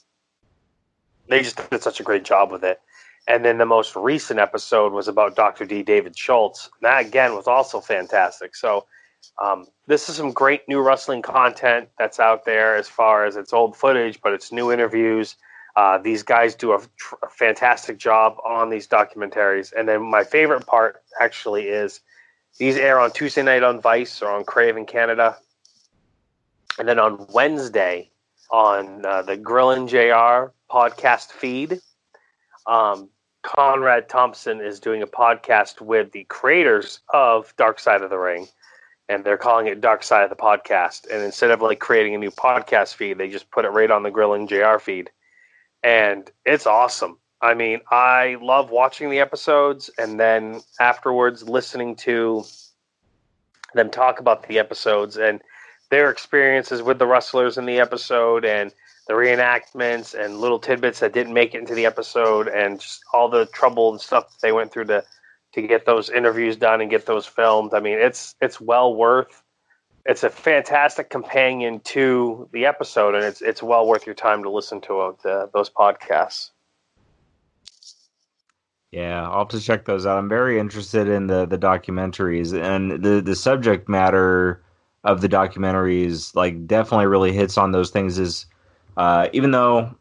[1.29, 2.81] they just did such a great job with it,
[3.29, 5.66] And then the most recent episode was about Dr.
[5.66, 5.83] D.
[5.83, 6.70] David Schultz.
[6.81, 8.57] That again was also fantastic.
[8.57, 8.87] So
[9.42, 13.52] um, this is some great new wrestling content that's out there as far as it's
[13.52, 15.37] old footage, but it's new interviews.
[15.76, 19.70] Uh, these guys do a, tr- a, fantastic job on these documentaries.
[19.76, 22.00] And then my favorite part actually is
[22.59, 25.37] these air on Tuesday night on Vice or on Crave in Canada.
[26.78, 28.10] And then on Wednesday
[28.50, 31.80] on uh, the Grillin' JR podcast feed,
[32.66, 33.08] um,
[33.42, 38.48] Conrad Thompson is doing a podcast with the creators of Dark Side of the Ring
[39.08, 41.06] and they're calling it Dark Side of the Podcast.
[41.10, 44.02] And instead of like creating a new podcast feed, they just put it right on
[44.02, 45.10] the Grillin' JR feed.
[45.82, 47.18] And it's awesome.
[47.40, 52.44] I mean, I love watching the episodes and then afterwards listening to
[53.74, 55.40] them talk about the episodes and
[55.90, 58.72] their experiences with the wrestlers in the episode and
[59.07, 63.29] the reenactments and little tidbits that didn't make it into the episode and just all
[63.29, 65.05] the trouble and stuff that they went through to
[65.53, 67.72] to get those interviews done and get those filmed.
[67.72, 69.42] I mean, it's it's well worth.
[70.05, 74.51] It's a fantastic companion to the episode, and it's it's well worth your time to
[74.51, 76.51] listen to uh, those podcasts.
[78.92, 80.18] Yeah, I'll have to check those out.
[80.18, 84.62] I'm very interested in the the documentaries and the the subject matter
[85.06, 86.34] of the documentaries.
[86.34, 88.18] Like, definitely really hits on those things.
[88.18, 88.44] Is
[88.98, 89.96] uh, even though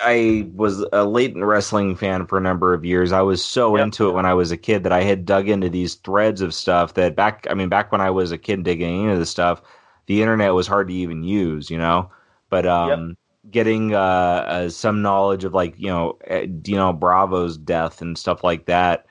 [0.00, 3.12] I was a latent wrestling fan for a number of years.
[3.12, 3.84] I was so yep.
[3.84, 6.54] into it when I was a kid that I had dug into these threads of
[6.54, 9.60] stuff that back, I mean, back when I was a kid digging into the stuff,
[10.06, 12.10] the internet was hard to even use, you know?
[12.48, 13.16] But, um, yep.
[13.50, 18.42] getting, uh, uh, some knowledge of like, you know, eh, Dino Bravo's death and stuff
[18.42, 19.04] like that.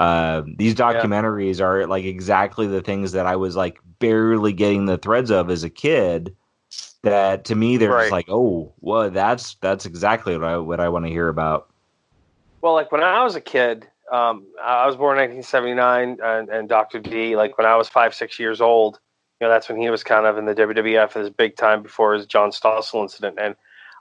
[0.00, 1.66] Uh, these documentaries yep.
[1.66, 5.62] are like exactly the things that I was like barely getting the threads of as
[5.62, 6.34] a kid
[7.02, 8.04] that to me they're right.
[8.04, 11.68] just like, oh, well, that's that's exactly what I what I want to hear about.
[12.62, 16.66] Well, like when I was a kid, um, I was born in 1979, and, and
[16.66, 16.98] Dr.
[16.98, 18.98] D, like when I was five six years old,
[19.38, 22.14] you know, that's when he was kind of in the WWF his big time before
[22.14, 23.54] his John Stossel incident, and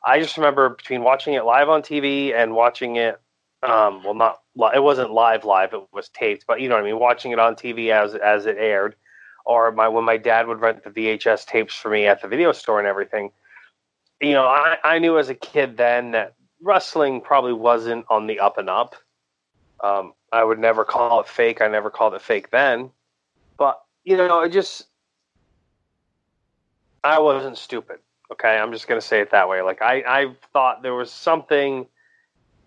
[0.05, 3.19] I just remember between watching it live on TV and watching it,
[3.63, 4.39] um, well, not
[4.73, 7.39] it wasn't live live, it was taped, but you know what I mean, watching it
[7.39, 8.95] on TV as as it aired
[9.45, 12.51] or my when my dad would rent the VHS tapes for me at the video
[12.51, 13.31] store and everything.
[14.21, 18.39] You know, I, I knew as a kid then that wrestling probably wasn't on the
[18.39, 18.95] up and up.
[19.81, 21.61] Um, I would never call it fake.
[21.61, 22.91] I never called it fake then,
[23.57, 24.87] but you know, it just
[27.03, 27.99] I wasn't stupid.
[28.31, 29.61] Okay, I'm just gonna say it that way.
[29.61, 31.87] Like I, I thought there was something,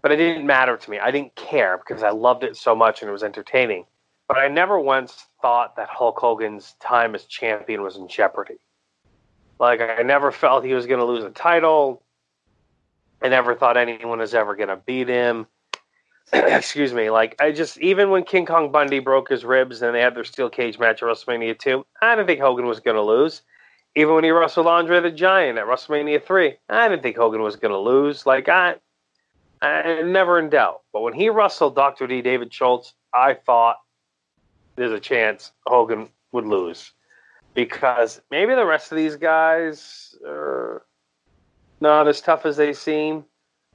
[0.02, 0.98] but it didn't matter to me.
[0.98, 3.86] I didn't care because I loved it so much and it was entertaining.
[4.28, 8.58] But I never once thought that Hulk Hogan's time as champion was in jeopardy.
[9.60, 12.02] Like I never felt he was going to lose a title.
[13.22, 15.46] I never thought anyone was ever going to beat him.
[16.32, 17.10] Excuse me.
[17.10, 20.24] Like I just even when King Kong Bundy broke his ribs and they had their
[20.24, 23.42] steel cage match at WrestleMania two, I didn't think Hogan was going to lose.
[23.94, 27.56] Even when he wrestled Andre the Giant at WrestleMania three, I didn't think Hogan was
[27.56, 28.24] going to lose.
[28.24, 28.76] Like I,
[29.62, 30.82] I never in doubt.
[30.92, 32.06] But when he wrestled Dr.
[32.06, 32.20] D.
[32.20, 33.76] David Schultz, I thought
[34.76, 36.92] there's a chance Hogan would lose
[37.54, 40.82] because maybe the rest of these guys are
[41.80, 43.24] not as tough as they seem.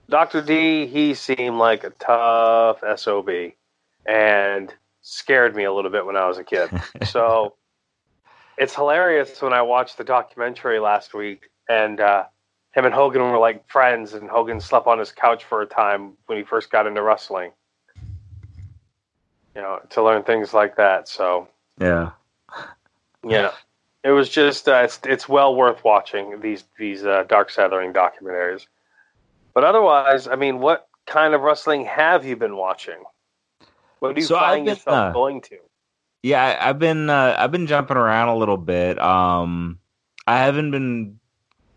[0.10, 0.42] Dr.
[0.42, 3.30] D, he seemed like a tough SOB
[4.06, 6.70] and scared me a little bit when I was a kid.
[7.06, 7.56] so
[8.58, 12.26] it's hilarious when I watched the documentary last week and uh,
[12.78, 16.14] him and Hogan were like friends, and Hogan slept on his couch for a time
[16.28, 17.52] when he first got into wrestling
[19.58, 21.10] you know, to learn things like that.
[21.10, 21.48] So
[21.82, 22.12] yeah,
[23.28, 23.52] yeah,
[24.04, 28.68] it was just uh, it's it's well worth watching these these uh, Dark Side documentaries.
[29.56, 33.04] But otherwise, I mean, what kind of wrestling have you been watching?
[33.98, 35.58] What do you so find been, yourself uh, going to?
[36.22, 39.00] Yeah, I've been uh, I've been jumping around a little bit.
[39.00, 39.80] Um,
[40.28, 41.20] I haven't been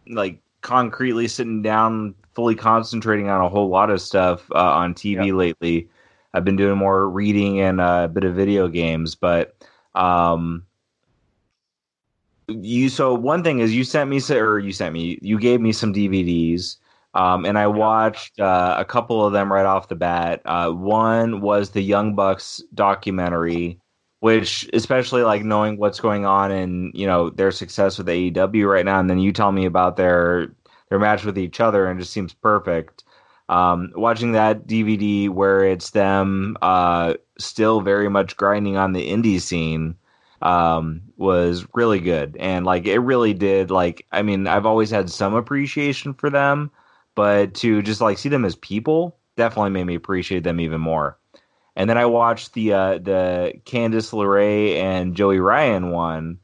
[0.07, 5.35] like concretely sitting down, fully concentrating on a whole lot of stuff uh, on TV
[5.37, 5.89] lately.
[6.33, 9.57] I've been doing more reading and uh, a bit of video games, but
[9.95, 10.65] um,
[12.49, 12.89] you.
[12.89, 15.93] So one thing is you sent me, or you sent me, you gave me some
[15.93, 16.77] DVDs.
[17.15, 20.43] Um, and I watched uh, a couple of them right off the bat.
[20.45, 23.80] Uh, one was the Young Bucks documentary,
[24.21, 28.85] which, especially like knowing what's going on and you know their success with AEW right
[28.85, 30.49] now, and then you tell me about their
[30.91, 33.05] their match with each other, and it just seems perfect.
[33.49, 39.41] Um, watching that DVD where it's them uh, still very much grinding on the indie
[39.41, 39.97] scene
[40.43, 43.71] um, was really good, and like it really did.
[43.71, 46.71] Like, I mean, I've always had some appreciation for them,
[47.15, 51.19] but to just like see them as people definitely made me appreciate them even more.
[51.81, 56.39] And then I watched the uh, the Candice LeRae and Joey Ryan one,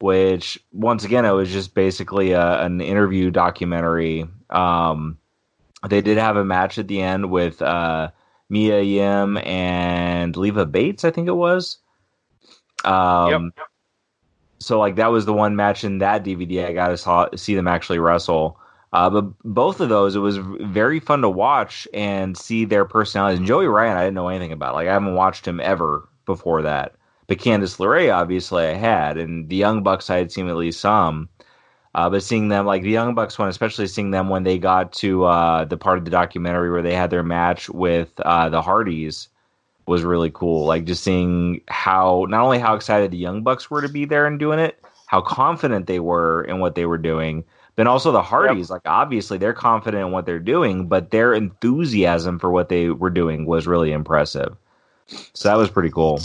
[0.00, 4.26] which once again it was just basically a, an interview documentary.
[4.48, 5.18] Um,
[5.86, 8.12] they did have a match at the end with uh,
[8.48, 11.76] Mia Yim and Leva Bates, I think it was.
[12.86, 13.66] Um, yep.
[14.58, 17.54] So like that was the one match in that DVD I got to saw, see
[17.54, 18.58] them actually wrestle.
[18.92, 23.38] Uh, but both of those, it was very fun to watch and see their personalities.
[23.38, 24.74] And Joey Ryan, I didn't know anything about.
[24.74, 26.94] Like I haven't watched him ever before that.
[27.26, 30.80] But Candice LeRae, obviously, I had, and the Young Bucks, I had seen at least
[30.80, 31.28] some.
[31.94, 34.92] Uh, but seeing them, like the Young Bucks one, especially seeing them when they got
[34.94, 38.62] to uh, the part of the documentary where they had their match with uh, the
[38.62, 39.28] Hardys,
[39.86, 40.66] was really cool.
[40.66, 44.26] Like just seeing how not only how excited the Young Bucks were to be there
[44.26, 47.44] and doing it, how confident they were in what they were doing.
[47.78, 48.70] Then also the Hardys, yep.
[48.70, 53.08] like obviously they're confident in what they're doing, but their enthusiasm for what they were
[53.08, 54.56] doing was really impressive.
[55.32, 56.20] So that was pretty cool.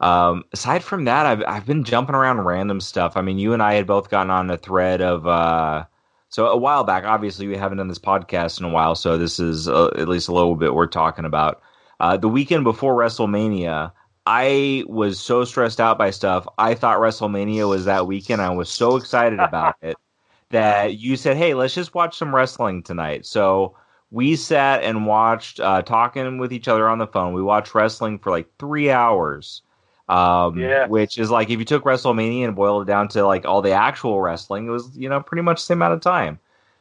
[0.00, 3.16] Um, aside from that, I've I've been jumping around random stuff.
[3.16, 5.84] I mean, you and I had both gotten on a thread of uh,
[6.28, 7.04] so a while back.
[7.04, 10.26] Obviously, we haven't done this podcast in a while, so this is uh, at least
[10.26, 11.62] a little bit we're talking about.
[12.00, 13.92] Uh, the weekend before WrestleMania,
[14.26, 16.46] I was so stressed out by stuff.
[16.58, 18.42] I thought WrestleMania was that weekend.
[18.42, 19.96] I was so excited about it
[20.50, 23.76] that you said, "Hey, let's just watch some wrestling tonight." So
[24.10, 27.32] we sat and watched, uh, talking with each other on the phone.
[27.32, 29.62] We watched wrestling for like three hours.
[30.08, 30.86] Um, yeah.
[30.86, 33.70] Which is like if you took WrestleMania and boiled it down to like all the
[33.72, 36.40] actual wrestling, it was you know pretty much the same amount of time.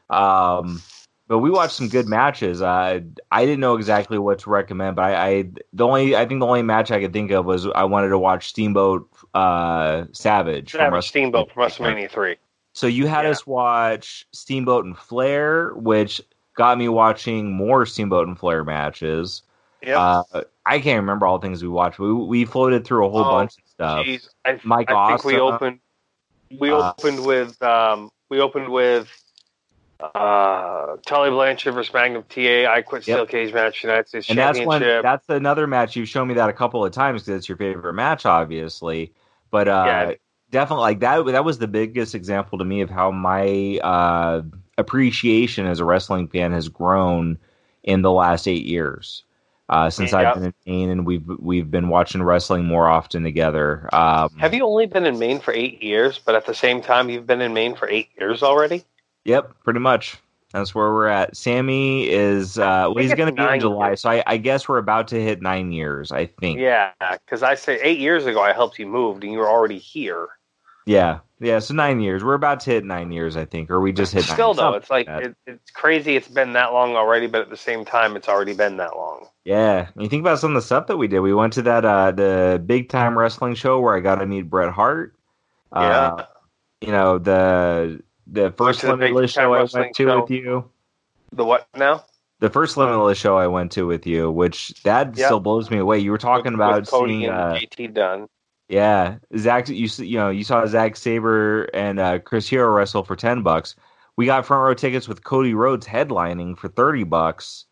[0.10, 0.82] Um,
[1.30, 2.62] but we watched some good matches.
[2.62, 6.40] Uh, I didn't know exactly what to recommend, but I, I, the only I think
[6.40, 10.72] the only match I could think of was I wanted to watch Steamboat uh, Savage.
[10.72, 12.38] Savage from Steamboat from WrestleMania three.
[12.74, 13.32] So you had yeah.
[13.32, 16.20] us watch Steamboat and Flair, which
[16.56, 19.44] got me watching more Steamboat and Flair matches.
[19.84, 20.00] Yeah.
[20.00, 22.00] Uh, I can't remember all the things we watched.
[22.00, 24.06] We we floated through a whole oh, bunch of stuff.
[24.06, 24.30] Geez.
[24.46, 25.30] I, Mike I Awesome.
[25.30, 25.80] think we opened.
[26.60, 29.10] We uh, opened with um, we opened with
[30.00, 32.72] uh, Tully Blanchard versus Magnum TA.
[32.72, 33.30] I quit steel yep.
[33.30, 36.54] cage match United States and that's when that's another match you've shown me that a
[36.54, 39.14] couple of times because it's your favorite match, obviously.
[39.52, 40.14] But uh, yeah.
[40.52, 41.26] definitely like that.
[41.26, 44.42] That was the biggest example to me of how my uh,
[44.78, 47.38] appreciation as a wrestling fan has grown
[47.84, 49.24] in the last eight years.
[49.68, 53.88] Uh, since I've been in Maine and we've we've been watching wrestling more often together.
[53.94, 57.08] Um, Have you only been in Maine for eight years, but at the same time
[57.10, 58.84] you've been in Maine for eight years already?
[59.26, 60.18] Yep, pretty much.
[60.54, 61.38] That's where we're at.
[61.38, 64.02] Sammy is uh, well, he's going to be in July, years.
[64.02, 66.12] so I, I, guess we're about to hit nine years.
[66.12, 66.60] I think.
[66.60, 69.78] Yeah, because I say eight years ago I helped you move, and you were already
[69.78, 70.28] here.
[70.88, 71.60] Yeah, yeah.
[71.60, 72.24] So nine years.
[72.24, 74.24] We're about to hit nine years, I think, or we just hit.
[74.24, 76.16] Still, though, it's like it, it's crazy.
[76.16, 79.28] It's been that long already, but at the same time, it's already been that long.
[79.46, 81.20] Yeah, you think about some of the stuff that we did.
[81.20, 84.50] We went to that uh, the big time wrestling show where I got to meet
[84.50, 85.16] Bret Hart.
[85.72, 86.26] Uh, yeah.
[86.82, 90.22] You know the the first limitless show I went to show.
[90.22, 90.70] with you.
[91.32, 92.06] The what now?
[92.40, 95.26] The first limitless show I went to with you, which that yep.
[95.28, 96.00] still blows me away.
[96.00, 98.28] You were talking with, about with Cody seeing uh, JT Dunn.
[98.70, 103.16] Yeah, Zack, You you know you saw Zack Sabre and uh, Chris Hero wrestle for
[103.16, 103.76] ten bucks.
[104.16, 107.66] We got front row tickets with Cody Rhodes headlining for thirty bucks,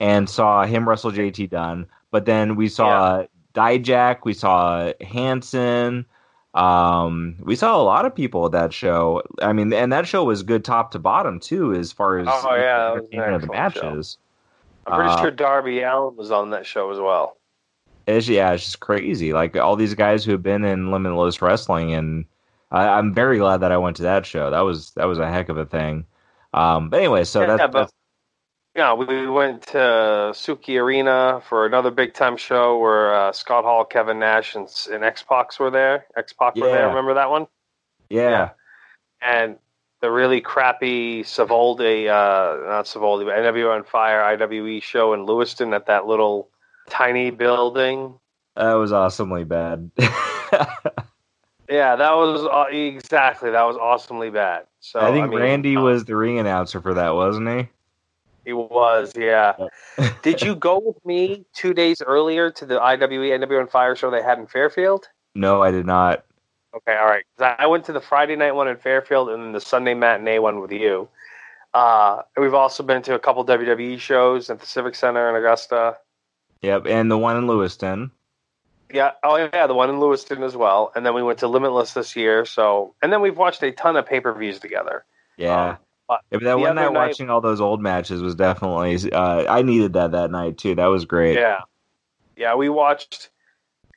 [0.00, 1.86] and saw him wrestle JT Dunn.
[2.10, 3.26] But then we saw yeah.
[3.54, 6.06] Dijak, we saw Hanson,
[6.54, 9.22] um, we saw a lot of people at that show.
[9.42, 12.54] I mean, and that show was good top to bottom too, as far as oh
[12.54, 12.98] yeah,
[13.38, 14.18] the matches.
[14.86, 14.92] Show.
[14.92, 17.38] I'm pretty uh, sure Darby Allin was on that show as well.
[18.06, 19.32] It's, yeah, it's just crazy.
[19.32, 22.24] Like all these guys who have been in Limitless Wrestling, and
[22.70, 24.50] I, am very glad that I went to that show.
[24.50, 26.06] That was that was a heck of a thing.
[26.52, 27.92] Um, but anyway, so yeah, that, that's
[28.74, 29.78] yeah, we went to
[30.32, 35.04] Sukee Arena for another big time show where uh, Scott Hall, Kevin Nash, and, and
[35.04, 36.06] X Pac were there.
[36.16, 36.64] X Pac yeah.
[36.64, 36.88] were there.
[36.88, 37.46] Remember that one?
[38.10, 38.50] Yeah.
[39.22, 39.58] And
[40.00, 45.72] the really crappy Savoldi, uh, not Savoldi, but NWO on Fire IWE show in Lewiston
[45.72, 46.50] at that little
[46.90, 48.18] tiny building.
[48.56, 49.90] That was awesomely bad.
[49.98, 54.66] yeah, that was uh, exactly that was awesomely bad.
[54.80, 57.68] So I think I mean, Randy um, was the ring announcer for that, wasn't he?
[58.44, 59.54] He was, yeah.
[60.22, 64.10] Did you go with me two days earlier to the IWE NWO and Fire show
[64.10, 65.08] they had in Fairfield?
[65.34, 66.24] No, I did not.
[66.74, 67.24] Okay, all right.
[67.40, 70.60] I went to the Friday night one in Fairfield and then the Sunday matinee one
[70.60, 71.08] with you.
[71.72, 75.96] Uh, we've also been to a couple WWE shows at the Civic Center in Augusta.
[76.62, 78.10] Yep, and the one in Lewiston.
[78.92, 80.92] Yeah, oh yeah, the one in Lewiston as well.
[80.94, 82.44] And then we went to Limitless this year.
[82.44, 85.04] So, and then we've watched a ton of pay per views together.
[85.36, 85.70] Yeah.
[85.70, 85.78] Um,
[86.10, 89.10] yeah, but that one night, night, watching all those old matches was definitely.
[89.10, 90.74] Uh, I needed that that night too.
[90.74, 91.36] That was great.
[91.36, 91.60] Yeah,
[92.36, 92.54] yeah.
[92.54, 93.30] We watched.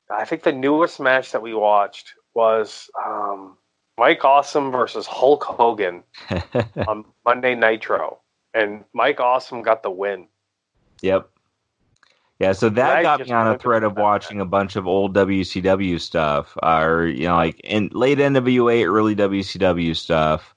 [0.09, 3.57] I think the newest match that we watched was um,
[3.97, 6.03] Mike Awesome versus Hulk Hogan
[6.87, 8.19] on Monday Nitro,
[8.53, 10.27] and Mike Awesome got the win.
[11.01, 11.29] Yep.
[12.39, 15.99] Yeah, so that got me on a thread of watching a bunch of old WCW
[15.99, 20.53] stuff, uh, or you know, like in late NWA, early WCW stuff.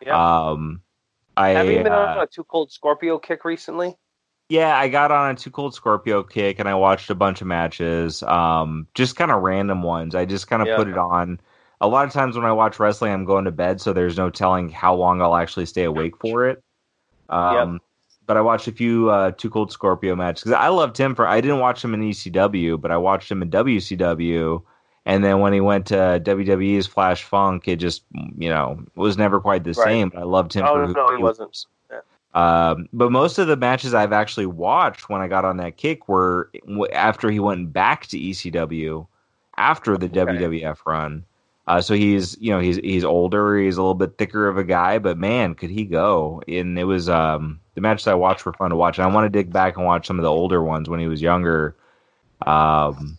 [0.00, 0.50] Yeah.
[0.50, 0.80] Um,
[1.36, 3.96] I have you been uh, on a 2 Cold Scorpio kick recently?
[4.48, 7.46] Yeah, I got on a 2 Cold Scorpio kick, and I watched a bunch of
[7.46, 10.14] matches, um, just kind of random ones.
[10.14, 10.76] I just kind of yeah.
[10.76, 11.40] put it on.
[11.80, 14.30] A lot of times when I watch wrestling, I'm going to bed, so there's no
[14.30, 16.62] telling how long I'll actually stay awake for it.
[17.28, 17.82] Um, yep
[18.26, 21.26] but I watched a few uh, 2 Cold Scorpio matches because I loved him for.
[21.26, 24.62] I didn't watch him in ECW, but I watched him in WCW.
[25.06, 25.94] And then when he went to
[26.24, 28.02] WWE's Flash Funk, it just
[28.38, 29.84] you know was never quite the right.
[29.84, 30.08] same.
[30.08, 30.64] But I loved him.
[30.66, 31.66] Oh for no, he, he wasn't.
[31.90, 32.00] Yeah.
[32.34, 36.08] Um, but most of the matches I've actually watched when I got on that kick
[36.08, 36.50] were
[36.92, 39.06] after he went back to ECW
[39.56, 40.32] after the okay.
[40.32, 41.24] WWF run.
[41.66, 44.64] Uh, so he's you know he's he's older, he's a little bit thicker of a
[44.64, 46.42] guy, but man, could he go?
[46.46, 48.98] And it was um, the matches I watched were fun to watch.
[48.98, 51.06] And I want to dig back and watch some of the older ones when he
[51.06, 51.76] was younger.
[52.46, 53.18] Um,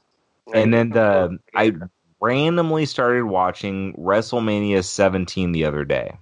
[0.53, 1.73] and then the I
[2.21, 6.17] randomly started watching WrestleMania 17 the other day,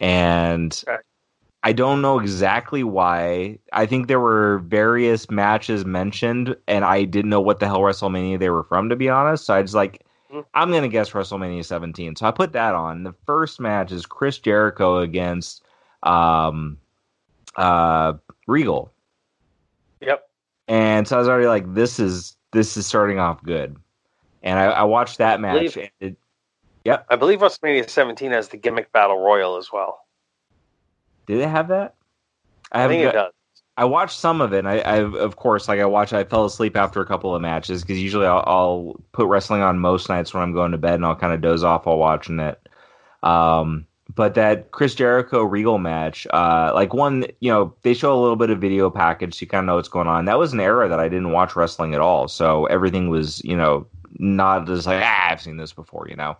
[0.00, 0.84] and
[1.62, 3.58] I don't know exactly why.
[3.72, 8.38] I think there were various matches mentioned, and I didn't know what the hell WrestleMania
[8.38, 9.46] they were from, to be honest.
[9.46, 10.02] So I just like.
[10.28, 10.40] Hmm.
[10.54, 12.16] I'm gonna guess WrestleMania 17.
[12.16, 13.04] So I put that on.
[13.04, 15.62] The first match is Chris Jericho against
[16.02, 16.78] um,
[17.56, 18.14] uh,
[18.46, 18.92] Regal.
[20.00, 20.28] Yep.
[20.68, 23.76] And so I was already like, this is this is starting off good.
[24.42, 25.74] And I, I watched that match.
[25.74, 26.16] Believe, it,
[26.84, 27.06] yep.
[27.10, 30.06] I believe WrestleMania 17 has the gimmick battle royal as well.
[31.26, 31.94] Did they have that?
[32.72, 33.32] I, I think got, it does.
[33.76, 34.64] I watched some of it.
[34.64, 36.12] I, I, of course, like I watched.
[36.12, 39.78] I fell asleep after a couple of matches because usually I'll, I'll, put wrestling on
[39.78, 42.40] most nights when I'm going to bed, and I'll kind of doze off while watching
[42.40, 42.68] it.
[43.22, 43.85] Um,
[44.16, 48.34] but that Chris Jericho Regal match, uh, like one, you know, they show a little
[48.34, 50.24] bit of video package, so you kind of know what's going on.
[50.24, 53.54] That was an era that I didn't watch wrestling at all, so everything was, you
[53.54, 53.86] know,
[54.18, 56.36] not just like ah, I've seen this before, you know.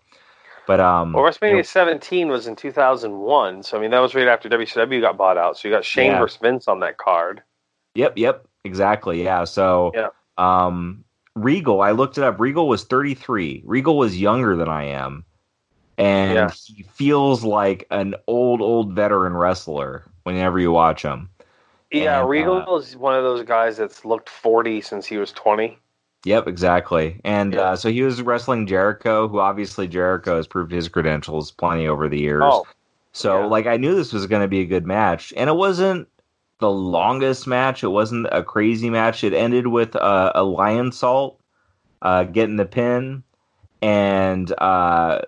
[0.67, 4.15] But um, well, WrestleMania you know, 17 was in 2001, so I mean that was
[4.15, 5.59] right after WCW got bought out.
[5.59, 6.19] So you got Shane yeah.
[6.19, 7.43] versus Vince on that card.
[7.95, 9.45] Yep, yep, exactly, yeah.
[9.45, 10.09] So yeah.
[10.39, 11.05] um,
[11.35, 12.41] Regal, I looked it up.
[12.41, 13.63] Regal was 33.
[13.67, 15.27] Regal was younger than I am
[15.99, 16.51] and yeah.
[16.51, 21.31] he feels like an old, old veteran wrestler whenever you watch him.
[21.91, 25.33] Yeah, and, Regal uh, is one of those guys that's looked 40 since he was
[25.33, 25.79] 20.
[26.25, 27.21] Yep, exactly.
[27.25, 27.61] And yeah.
[27.61, 32.09] uh, so he was wrestling Jericho, who obviously Jericho has proved his credentials plenty over
[32.09, 32.43] the years.
[32.45, 32.67] Oh,
[33.13, 33.47] so, yeah.
[33.47, 35.33] like, I knew this was going to be a good match.
[35.37, 36.09] And it wasn't
[36.59, 39.23] the longest match, it wasn't a crazy match.
[39.23, 41.37] It ended with uh, a Lionsault
[42.03, 43.23] uh, getting the pin.
[43.81, 45.21] And uh,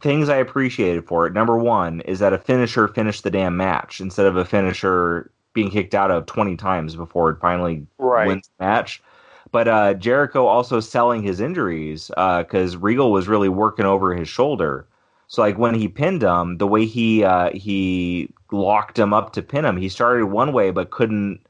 [0.00, 1.32] things I appreciated for it.
[1.32, 5.70] Number one is that a finisher finished the damn match instead of a finisher being
[5.70, 8.26] kicked out of 20 times before it finally right.
[8.26, 9.02] wins the match.
[9.50, 14.28] But uh, Jericho also selling his injuries because uh, Regal was really working over his
[14.28, 14.86] shoulder.
[15.28, 19.42] So like when he pinned him, the way he uh, he locked him up to
[19.42, 21.40] pin him, he started one way but couldn't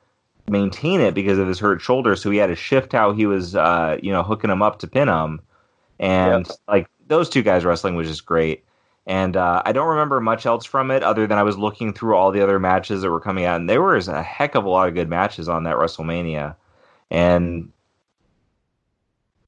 [0.49, 2.17] maintain it because of his hurt shoulder.
[2.17, 4.89] So he had to shift how he was uh, you know hooking him up to
[4.89, 5.41] pin him.
[6.01, 6.57] And yep.
[6.67, 8.65] like those two guys wrestling was just great.
[9.07, 12.17] And uh, I don't remember much else from it other than I was looking through
[12.17, 14.69] all the other matches that were coming out, and there was a heck of a
[14.69, 16.57] lot of good matches on that WrestleMania.
[17.11, 17.71] And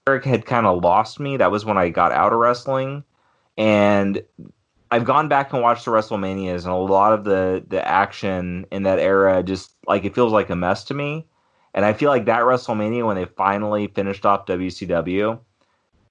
[0.07, 1.37] Eric had kind of lost me.
[1.37, 3.05] That was when I got out of wrestling,
[3.57, 4.23] and
[4.91, 8.83] I've gone back and watched the WrestleManias, and a lot of the the action in
[8.83, 11.27] that era just like it feels like a mess to me.
[11.73, 15.39] And I feel like that WrestleMania when they finally finished off WCW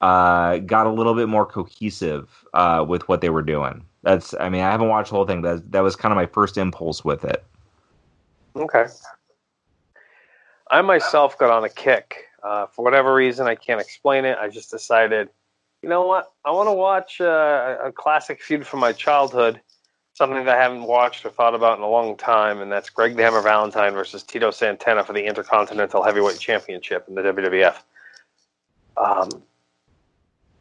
[0.04, 3.86] uh, got a little bit more cohesive uh, with what they were doing.
[4.02, 6.26] That's, I mean, I haven't watched the whole thing, but that was kind of my
[6.26, 7.42] first impulse with it.
[8.58, 8.88] Okay.
[10.70, 12.26] I myself got on a kick.
[12.44, 14.38] Uh, for whatever reason, I can't explain it.
[14.38, 15.30] I just decided,
[15.82, 16.34] you know what?
[16.44, 19.62] I want to watch uh, a classic feud from my childhood,
[20.16, 23.16] something that I haven't watched or thought about in a long time, and that's Greg
[23.16, 27.78] the Hammer Valentine versus Tito Santana for the Intercontinental Heavyweight Championship in the WWF.
[28.98, 29.30] Um,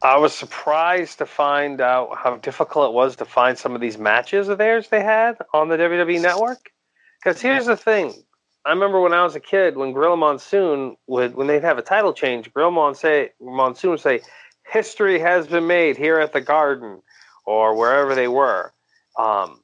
[0.03, 3.97] I was surprised to find out how difficult it was to find some of these
[3.97, 6.73] matches of theirs they had on the WWE network.
[7.23, 8.13] Because here's the thing.
[8.65, 11.83] I remember when I was a kid, when Gorilla Monsoon would, when they'd have a
[11.83, 14.23] title change, Gorilla Monsoon, Monsoon would say,
[14.67, 17.01] "History has been made here at the Garden,"
[17.45, 18.73] or wherever they were.
[19.17, 19.63] Um,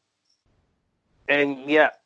[1.28, 2.00] and yet,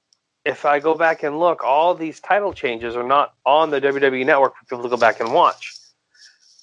[0.44, 4.24] if I go back and look, all these title changes are not on the WWE
[4.24, 5.74] Network for people to go back and watch.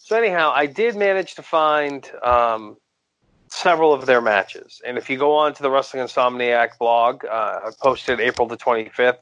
[0.09, 2.77] So anyhow, I did manage to find um,
[3.49, 7.59] several of their matches, and if you go on to the Wrestling Insomniac blog, uh,
[7.65, 9.19] I posted April the 25th,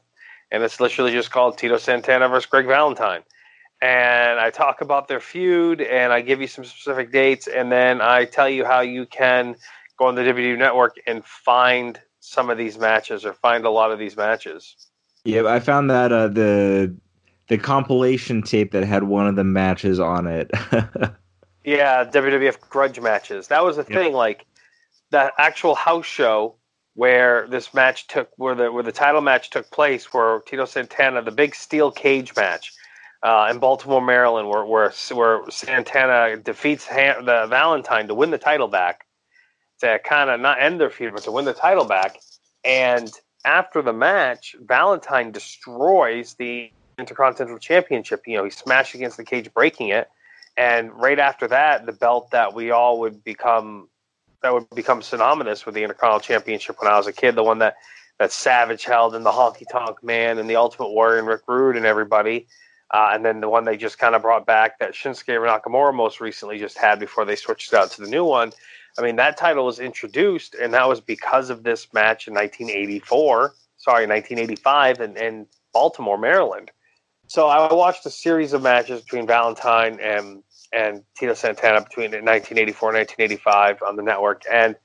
[0.50, 3.22] and it's literally just called Tito Santana versus Greg Valentine
[3.80, 8.00] and I talk about their feud and I give you some specific dates and then
[8.00, 9.54] I tell you how you can
[9.98, 13.92] go on the WWE network and find some of these matches or find a lot
[13.92, 14.74] of these matches.
[15.24, 16.96] Yeah, I found that uh, the
[17.48, 20.50] the compilation tape that had one of the matches on it.
[21.64, 23.48] yeah, WWF grudge matches.
[23.48, 23.92] That was the yep.
[23.92, 24.46] thing like
[25.10, 26.54] that actual house show
[26.94, 31.22] where this match took where the where the title match took place where Tito Santana
[31.22, 32.72] the big steel cage match
[33.22, 38.38] uh, in Baltimore, Maryland, where where, where Santana defeats Han- the Valentine to win the
[38.38, 39.06] title back,
[39.80, 42.18] to kind of not end their feud, but to win the title back.
[42.64, 43.10] And
[43.44, 48.22] after the match, Valentine destroys the Intercontinental Championship.
[48.26, 50.08] You know, he smashed against the cage, breaking it.
[50.56, 53.88] And right after that, the belt that we all would become
[54.42, 57.58] that would become synonymous with the Intercontinental Championship when I was a kid, the one
[57.58, 57.76] that
[58.18, 61.76] that Savage held and the Honky Tonk Man and the Ultimate Warrior and Rick Rude
[61.76, 62.46] and everybody.
[62.92, 66.20] Uh, and then the one they just kind of brought back that Shinsuke Nakamura most
[66.20, 68.52] recently just had before they switched it out to the new one.
[68.98, 73.54] I mean, that title was introduced, and that was because of this match in 1984.
[73.76, 76.72] Sorry, 1985 in, in Baltimore, Maryland.
[77.28, 82.90] So I watched a series of matches between Valentine and and Tito Santana between 1984
[82.90, 84.76] and 1985 on the network, and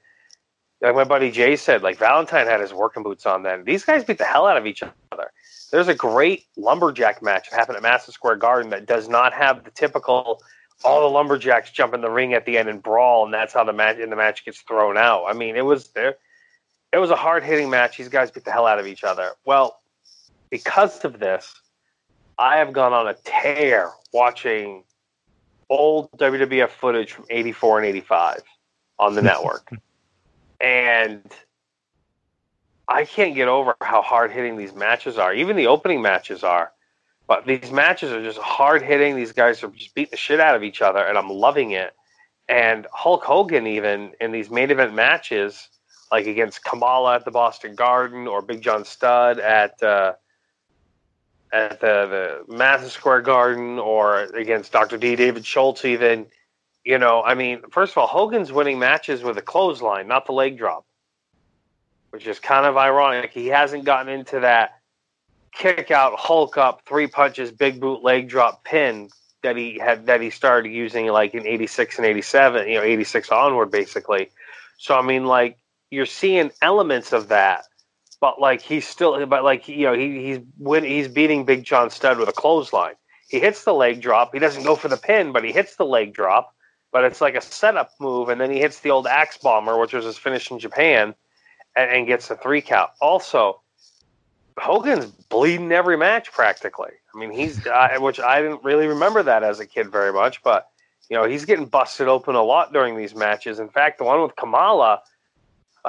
[0.81, 3.63] like my buddy Jay said, like Valentine had his working boots on then.
[3.63, 5.31] These guys beat the hell out of each other.
[5.71, 9.63] There's a great lumberjack match that happened at Madison Square Garden that does not have
[9.63, 10.41] the typical
[10.83, 13.63] all the lumberjacks jump in the ring at the end and brawl, and that's how
[13.63, 15.25] the match and the match gets thrown out.
[15.25, 16.15] I mean, it was there.
[16.91, 17.97] It was a hard hitting match.
[17.97, 19.31] These guys beat the hell out of each other.
[19.45, 19.79] Well,
[20.49, 21.55] because of this,
[22.37, 24.83] I have gone on a tear watching
[25.69, 28.43] old WWF footage from '84 and '85
[28.99, 29.69] on the network,
[30.59, 31.23] and
[32.87, 35.33] I can't get over how hard hitting these matches are.
[35.33, 36.71] Even the opening matches are.
[37.25, 39.15] But these matches are just hard hitting.
[39.15, 41.93] These guys are just beating the shit out of each other, and I'm loving it.
[42.49, 45.69] And Hulk Hogan, even in these main event matches,
[46.11, 50.13] like against Kamala at the Boston Garden or Big John Studd at uh,
[51.53, 54.97] at the, the Madison Square Garden or against Dr.
[54.97, 55.15] D.
[55.15, 56.25] David Schultz, even,
[56.83, 60.33] you know, I mean, first of all, Hogan's winning matches with a clothesline, not the
[60.33, 60.85] leg drop
[62.13, 63.31] which is kind of ironic.
[63.33, 64.79] He hasn't gotten into that
[65.51, 69.09] kick out, Hulk up, three punches, big boot leg drop pin
[69.41, 73.31] that he had that he started using like in 86 and 87, you know, 86
[73.31, 74.29] onward basically.
[74.77, 75.57] So I mean like
[75.89, 77.65] you're seeing elements of that,
[78.23, 81.89] but like he's still but like you know, he he's when he's beating Big John
[81.89, 82.93] Studd with a clothesline.
[83.27, 84.29] He hits the leg drop.
[84.31, 86.55] He doesn't go for the pin, but he hits the leg drop.
[86.93, 89.91] But it's like a setup move, and then he hits the old axe bomber, which
[89.91, 91.13] was his finish in Japan
[91.75, 92.91] and, and gets a three count.
[93.01, 93.59] Also,
[94.57, 96.91] Hogan's bleeding every match practically.
[97.13, 100.41] I mean, he's uh, which I didn't really remember that as a kid very much,
[100.43, 100.69] but
[101.09, 103.59] you know, he's getting busted open a lot during these matches.
[103.59, 105.01] In fact, the one with Kamala,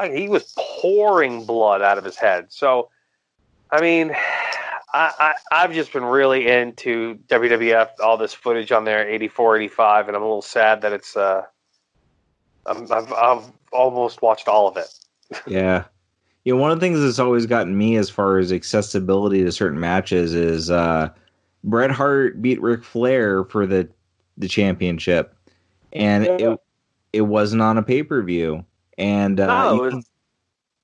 [0.02, 2.46] he was pouring blood out of his head.
[2.50, 2.90] So,
[3.70, 4.14] I mean,
[4.96, 10.06] I, I have just been really into WWF, all this footage on there, 84, 85,
[10.06, 11.42] and I'm a little sad that it's uh,
[12.64, 14.86] I've, I've almost watched all of it
[15.46, 15.84] yeah.
[16.44, 19.52] You know, one of the things that's always gotten me as far as accessibility to
[19.52, 21.08] certain matches is uh,
[21.62, 23.88] Bret Hart beat Ric Flair for the
[24.36, 25.34] the championship,
[25.92, 26.32] and yeah.
[26.32, 26.60] it
[27.14, 28.64] it wasn't on a pay per view,
[28.98, 30.02] and uh, no, you, can,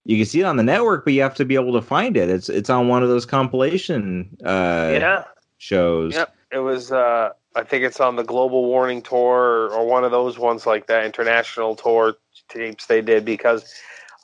[0.04, 2.16] you, can, see it on the network, but you have to be able to find
[2.16, 2.28] it.
[2.28, 5.24] It's it's on one of those compilation uh, yeah
[5.58, 6.14] shows.
[6.14, 6.90] Yep, it was.
[6.90, 10.66] Uh, I think it's on the Global Warning Tour or, or one of those ones
[10.66, 12.16] like that international tour
[12.48, 13.74] tapes they did because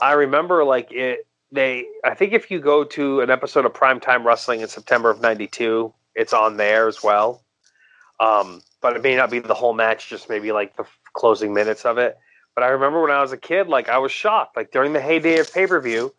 [0.01, 1.27] I remember like it.
[1.53, 5.21] They, I think if you go to an episode of Primetime Wrestling in September of
[5.21, 7.45] '92, it's on there as well.
[8.19, 11.85] Um, but it may not be the whole match, just maybe like the closing minutes
[11.85, 12.19] of it.
[12.57, 14.57] But I remember when I was a kid, like I was shocked.
[14.57, 16.13] Like during the heyday of pay per view,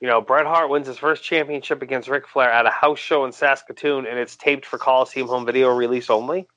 [0.00, 3.24] you know, Bret Hart wins his first championship against Ric Flair at a house show
[3.24, 6.48] in Saskatoon, and it's taped for Coliseum home video release only.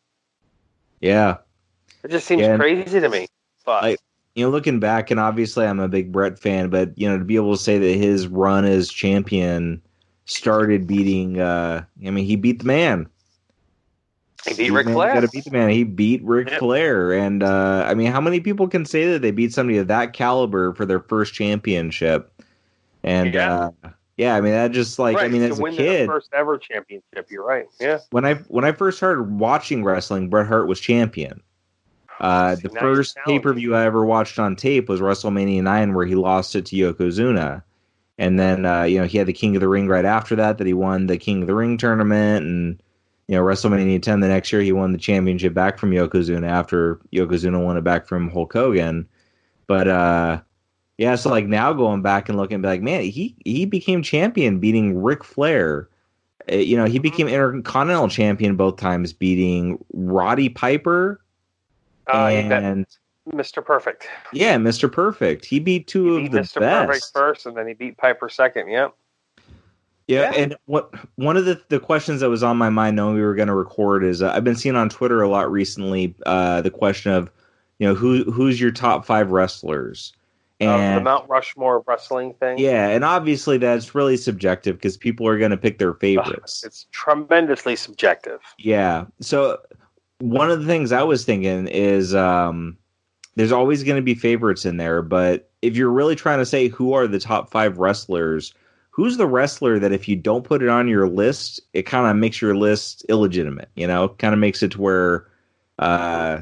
[0.99, 1.37] Yeah,
[2.03, 2.57] it just seems yeah.
[2.57, 3.27] crazy to me.
[3.65, 3.97] But I,
[4.33, 7.23] you know, looking back, and obviously I'm a big Bret fan, but you know, to
[7.23, 9.79] be able to say that his run as champion
[10.25, 13.07] started beating, uh, I mean, he beat the man.
[14.47, 15.13] He beat Ric Flair.
[15.13, 15.69] Got to beat the man.
[15.69, 16.59] He beat Ric yep.
[16.59, 19.87] Flair, and uh, I mean, how many people can say that they beat somebody of
[19.87, 22.31] that caliber for their first championship?
[23.03, 23.69] And yeah.
[23.83, 26.29] uh, Yeah, I mean that just like I Right, mean to as a kid first
[26.33, 27.27] ever championship.
[27.29, 27.67] You're right.
[27.79, 27.99] Yeah.
[28.11, 31.41] when I when I first started watching wrestling, Bret Hart was champion.
[32.19, 35.93] Uh, See, the first pay per view I ever watched on tape was WrestleMania nine,
[35.93, 37.63] where he lost it to Yokozuna,
[38.17, 40.57] and then uh, you know he had the King of the Ring right after that.
[40.57, 42.83] That he won the King of the Ring tournament, and
[43.29, 46.95] you know WrestleMania ten the next year he won the championship back from Yokozuna after
[47.13, 49.07] Yokozuna won it back from Hulk Hogan.
[49.67, 50.41] But uh,
[50.97, 54.59] yeah, so like now going back and looking, be like, man, he he became champion
[54.59, 55.87] beating Ric Flair.
[56.51, 61.21] Uh, You know, he became intercontinental champion both times, beating Roddy Piper
[62.11, 62.87] Uh, and
[63.31, 63.63] Mr.
[63.63, 64.07] Perfect.
[64.33, 64.91] yeah, Mr.
[64.91, 65.45] Perfect.
[65.45, 66.53] He beat two He of the Mr.
[66.55, 67.13] Perfect best.
[67.13, 68.69] first, and then he beat Piper second.
[68.69, 68.95] Yep.
[70.09, 70.41] Yeah, Yeah.
[70.41, 73.35] and what one of the the questions that was on my mind knowing we were
[73.35, 76.71] going to record is uh, I've been seeing on Twitter a lot recently uh, the
[76.71, 77.29] question of
[77.77, 80.13] you know who who's your top five wrestlers
[80.61, 82.57] Uh, the Mount Rushmore wrestling thing.
[82.57, 86.63] yeah, and obviously that's really subjective because people are going to pick their Ugh, favorites.
[86.65, 88.39] It's tremendously subjective.
[88.57, 89.05] Yeah.
[89.21, 89.59] So
[90.17, 92.77] one of the things I was thinking is um,
[93.35, 96.67] there's always going to be favorites in there, but if you're really trying to say
[96.67, 98.53] who are the top five wrestlers,
[98.89, 102.15] who's the wrestler that if you don't put it on your list, it kind of
[102.17, 105.27] makes your list illegitimate, you know, kind of makes it to where,
[105.77, 106.41] uh,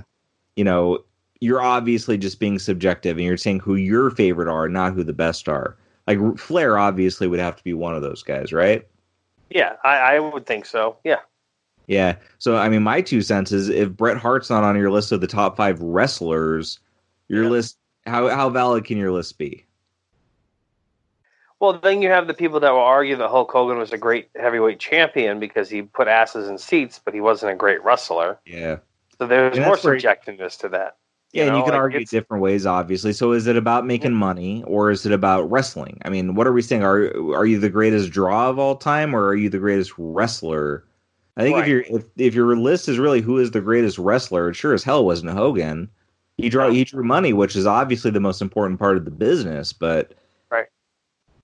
[0.56, 1.04] you know,
[1.40, 5.14] you're obviously just being subjective and you're saying who your favorite are, not who the
[5.14, 5.78] best are.
[6.08, 8.88] Like Flair obviously would have to be one of those guys, right?
[9.50, 10.98] Yeah, I, I would think so.
[11.04, 11.20] Yeah.
[11.88, 12.16] Yeah.
[12.40, 15.22] So I mean, my two cents is if Bret Hart's not on your list of
[15.22, 16.80] the top five wrestlers,
[17.28, 17.50] your Yeah.
[17.50, 17.78] list
[18.08, 19.66] how how valid can your list be?
[21.60, 24.30] Well, then you have the people that will argue that Hulk Hogan was a great
[24.36, 28.38] heavyweight champion because he put asses in seats, but he wasn't a great wrestler.
[28.46, 28.78] Yeah.
[29.18, 30.98] So there's more subjectiveness to that.
[31.34, 33.12] Yeah, and you can like, argue different ways, obviously.
[33.12, 36.00] So, is it about making money, or is it about wrestling?
[36.06, 36.84] I mean, what are we saying?
[36.84, 40.86] Are are you the greatest draw of all time, or are you the greatest wrestler?
[41.36, 44.50] I think if your if, if your list is really who is the greatest wrestler,
[44.50, 45.90] it sure as hell wasn't Hogan.
[46.38, 46.74] He draw No.
[46.74, 49.74] he drew money, which is obviously the most important part of the business.
[49.74, 50.18] But Right.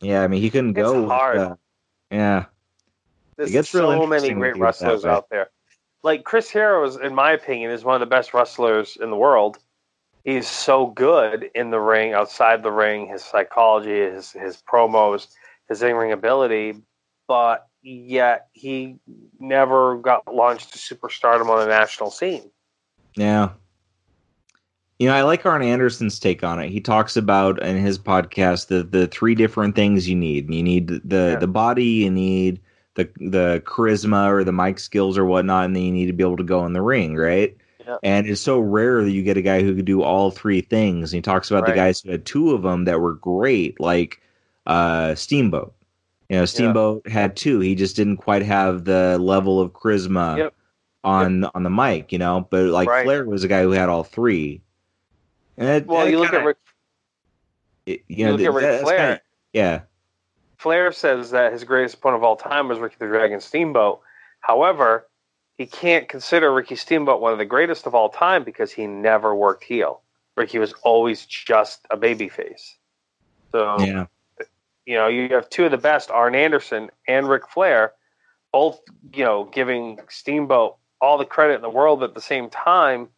[0.04, 1.02] Yeah, I mean, he couldn't It's go.
[1.02, 1.38] with, hard.
[1.38, 1.56] uh,
[2.12, 2.46] yeah,
[3.38, 5.50] There's gets real so many great with you that wrestlers out there.
[6.04, 9.16] Like Chris Hero is, in my opinion, is one of the best wrestlers in the
[9.16, 9.58] world.
[10.26, 15.28] He's so good in the ring, outside the ring, his psychology, his his promos,
[15.70, 16.76] his in ring ability,
[17.28, 19.00] but yet he
[19.40, 22.52] never got launched to superstardom on the national scene.
[23.16, 23.50] Yeah.
[25.04, 26.70] You know, I like Arn Anderson's take on it.
[26.70, 30.50] He talks about in his podcast the the three different things you need.
[30.50, 31.40] You need the Yeah.
[31.40, 32.62] the body, you need
[32.96, 36.24] the the charisma or the mic skills or whatnot, and then you need to be
[36.24, 37.54] able to go in the ring, right?
[37.86, 37.98] Yeah.
[38.02, 41.12] And it's so rare that you get a guy who could do all three things.
[41.12, 44.22] And he talks about the guys who had two of them that were great, like
[44.68, 45.74] uh, Steamboat.
[46.30, 47.60] You know, Steamboat had two.
[47.60, 50.54] He just didn't quite have the level of charisma Yep.
[51.04, 52.48] on on the mic, you know.
[52.50, 53.04] But like Right.
[53.04, 54.62] Flair was a guy who had all three.
[55.58, 56.58] And that, Well, that you look kinda- at Ric,
[57.86, 58.98] it- you you know, look that- at Ric Flair.
[58.98, 59.22] kinda-
[59.54, 59.82] yeah,
[60.58, 64.02] Flair says that his greatest opponent of all time was Ricky the Dragon Steamboat.
[64.40, 65.08] However,
[65.58, 69.36] he can't consider Ricky Steamboat one of the greatest of all time because he never
[69.36, 70.02] worked heel.
[70.36, 72.76] Ricky was always just a babyface.
[73.52, 74.06] So yeah,
[74.86, 77.94] you know, you have two of the best, Arn Anderson and Ric Flair,
[78.52, 78.80] both,
[79.14, 83.10] you know, giving Steamboat all the credit in the world but at the same time,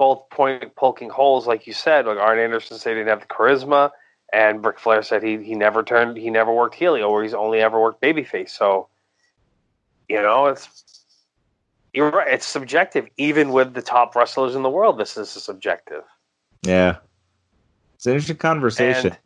[0.00, 2.06] both point poking holes, like you said.
[2.06, 3.90] Like Arn Anderson said he didn't have the charisma,
[4.32, 7.60] and Ric Flair said he he never turned he never worked heel or he's only
[7.60, 8.48] ever worked babyface.
[8.48, 8.88] So
[10.08, 11.04] you know, it's
[11.92, 13.08] you're right, it's subjective.
[13.18, 16.02] Even with the top wrestlers in the world, this is subjective.
[16.62, 16.96] yeah.
[17.96, 19.08] It's an interesting conversation.
[19.08, 19.18] And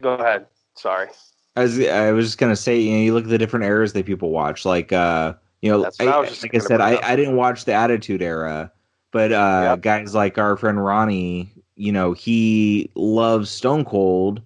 [0.00, 0.46] go ahead.
[0.76, 1.08] Sorry.
[1.56, 3.92] I was I was just gonna say, you know, you look at the different eras
[3.94, 4.64] that people watch.
[4.64, 7.00] Like, uh, you know, I, I like I said, I.
[7.02, 8.70] I didn't watch the Attitude Era,
[9.12, 9.80] but uh, Yep.
[9.82, 14.42] guys like our friend Ronnie, you know, he loves Stone Cold,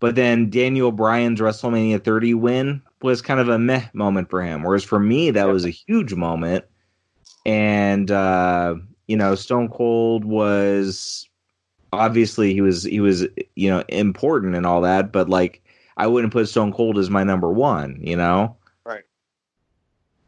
[0.00, 4.62] but then Daniel Bryan's WrestleMania 30 win was kind of a meh moment for him.
[4.62, 5.52] Whereas for me, that Yep.
[5.52, 6.64] was a huge moment,
[7.44, 8.76] and uh,
[9.08, 11.28] you know, Stone Cold was
[11.92, 15.62] obviously he was he was you know important and all that, but like
[15.96, 18.56] I wouldn't put Stone Cold as my number one, you know.
[18.84, 19.04] Right.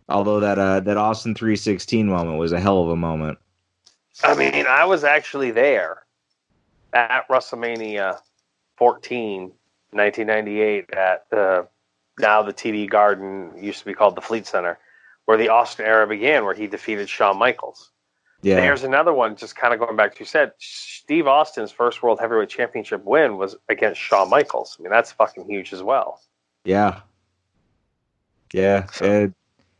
[0.08, 3.38] Although that uh that Austin three sixteen moment was a hell of a moment.
[4.22, 6.04] I mean, I was actually there
[6.92, 8.18] at WrestleMania
[8.76, 9.42] 14,
[9.90, 11.62] 1998, at uh,
[12.18, 14.78] now the TD Garden, used to be called the Fleet Center,
[15.26, 17.90] where the Austin era began, where he defeated Shawn Michaels.
[18.42, 20.52] Yeah, There's another one, just kind of going back to you said.
[20.58, 24.76] Steve Austin's first World Heavyweight Championship win was against Shawn Michaels.
[24.78, 26.20] I mean, that's fucking huge as well.
[26.64, 27.00] Yeah.
[28.52, 28.86] Yeah.
[28.92, 29.32] So-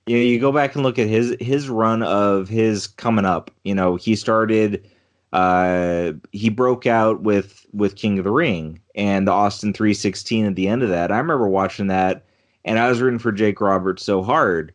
[0.09, 3.24] And, you know, you go back and look at his his run of his coming
[3.26, 3.50] up.
[3.64, 4.88] You know, he started
[5.32, 10.54] uh he broke out with with King of the Ring and the Austin 316 at
[10.56, 11.12] the end of that.
[11.12, 12.24] I remember watching that
[12.64, 14.72] and I was rooting for Jake Roberts so hard.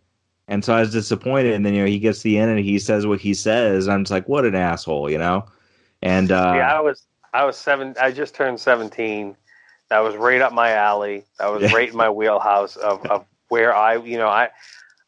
[0.47, 2.59] And so I was disappointed and then you know he gets to the end and
[2.59, 3.87] he says what he says.
[3.87, 5.45] I'm just like what an asshole, you know?
[6.03, 7.95] And uh yeah, I was I was seven.
[7.99, 9.35] I just turned seventeen.
[9.89, 11.25] That was right up my alley.
[11.39, 11.71] That was Yeah.
[11.75, 14.49] right in my wheelhouse of, of where I, you know, I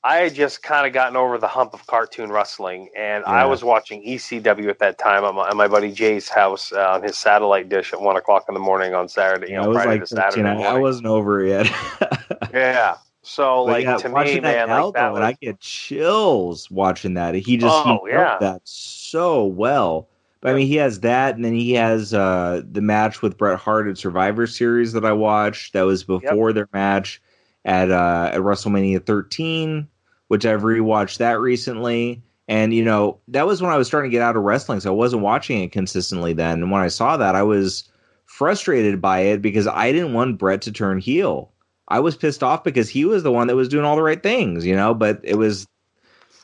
[0.05, 3.63] I had just kind of gotten over the hump of cartoon wrestling, and I was
[3.63, 7.17] watching ECW at that time at my, at my buddy Jay's house uh, on his
[7.17, 9.53] satellite dish at one o'clock in the morning on Saturday.
[9.53, 11.65] You I know, was Friday like to Saturday 13, I, wasn't over yet.
[12.53, 12.97] yeah.
[13.23, 16.69] So But like yeah, to me, man, now, like that though, and I get chills
[16.69, 17.33] watching that.
[17.33, 18.37] He just Oh, he yeah.
[18.39, 20.07] that so well.
[20.39, 23.57] But I mean, he has that, and then he has uh, the match with Bret
[23.57, 25.73] Hart at Survivor Series that I watched.
[25.73, 27.19] That was before their match
[27.65, 29.87] at uh, at WrestleMania 13,
[30.27, 32.21] which I've rewatched that recently.
[32.47, 34.91] And you know, that was when I was starting to get out of wrestling, so
[34.91, 36.61] I wasn't watching it consistently then.
[36.61, 37.89] And when I saw that, I was
[38.25, 41.51] frustrated by it because I didn't want Bret to turn heel.
[41.87, 44.21] I was pissed off because he was the one that was doing all the right
[44.21, 45.67] things, you know, but it was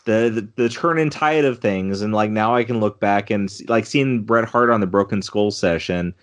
[0.06, 3.30] the the, the turn and tide of things and like now I can look back
[3.30, 6.14] and see, like seeing Bret Hart on the Broken Skull session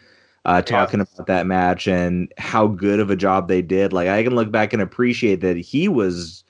[0.44, 3.92] uh talking about that match and how good of a job they did.
[3.92, 6.44] Like I can look back and appreciate that he was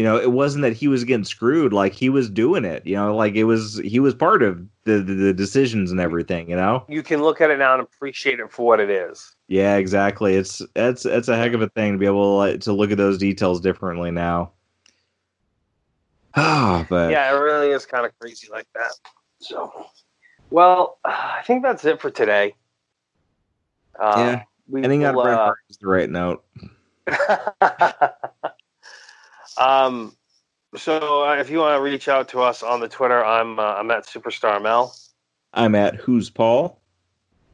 [0.00, 2.96] you know, it wasn't that he was getting screwed, like he was doing it, you
[2.96, 6.56] know, like it was he was part of the the, the decisions and everything, you
[6.56, 6.86] know?
[6.88, 9.36] you can look at it now and appreciate it for what it is.
[9.48, 10.36] Yeah, exactly.
[10.36, 12.96] It's it's it's a heck of a thing to be able to, to look at
[12.96, 14.52] those details differently now.
[16.34, 18.92] Ah, but yeah, it really is kind of crazy like that.
[19.40, 19.84] So,
[20.48, 22.54] well, I think that's it for today.
[24.00, 26.42] Uh, Yeah, we ending on uh, is the right note.
[29.56, 30.16] um,
[30.76, 33.74] so uh, if you want to reach out to us on the Twitter, I'm uh,
[33.74, 34.94] I'm at Superstar Mel.
[35.52, 36.80] I'm at Who's Paul.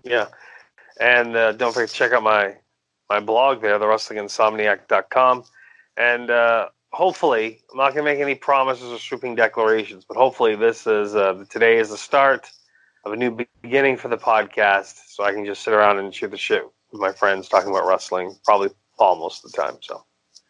[0.04, 0.26] Yeah,
[1.00, 2.56] and uh, don't forget to check out my
[3.08, 5.44] my blog there, thewrestlinginsomniac.com,
[5.96, 10.56] and uh, hopefully I'm not going to make any promises or sweeping declarations, but hopefully
[10.56, 12.50] this is uh, today is the start
[13.04, 16.30] of a new beginning for the podcast, so I can just sit around and shoot
[16.30, 19.76] the shit with my friends talking about wrestling, probably Paul most of the time.
[19.80, 20.04] So,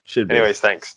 [0.04, 0.36] Should be.
[0.36, 0.96] anyways, thanks.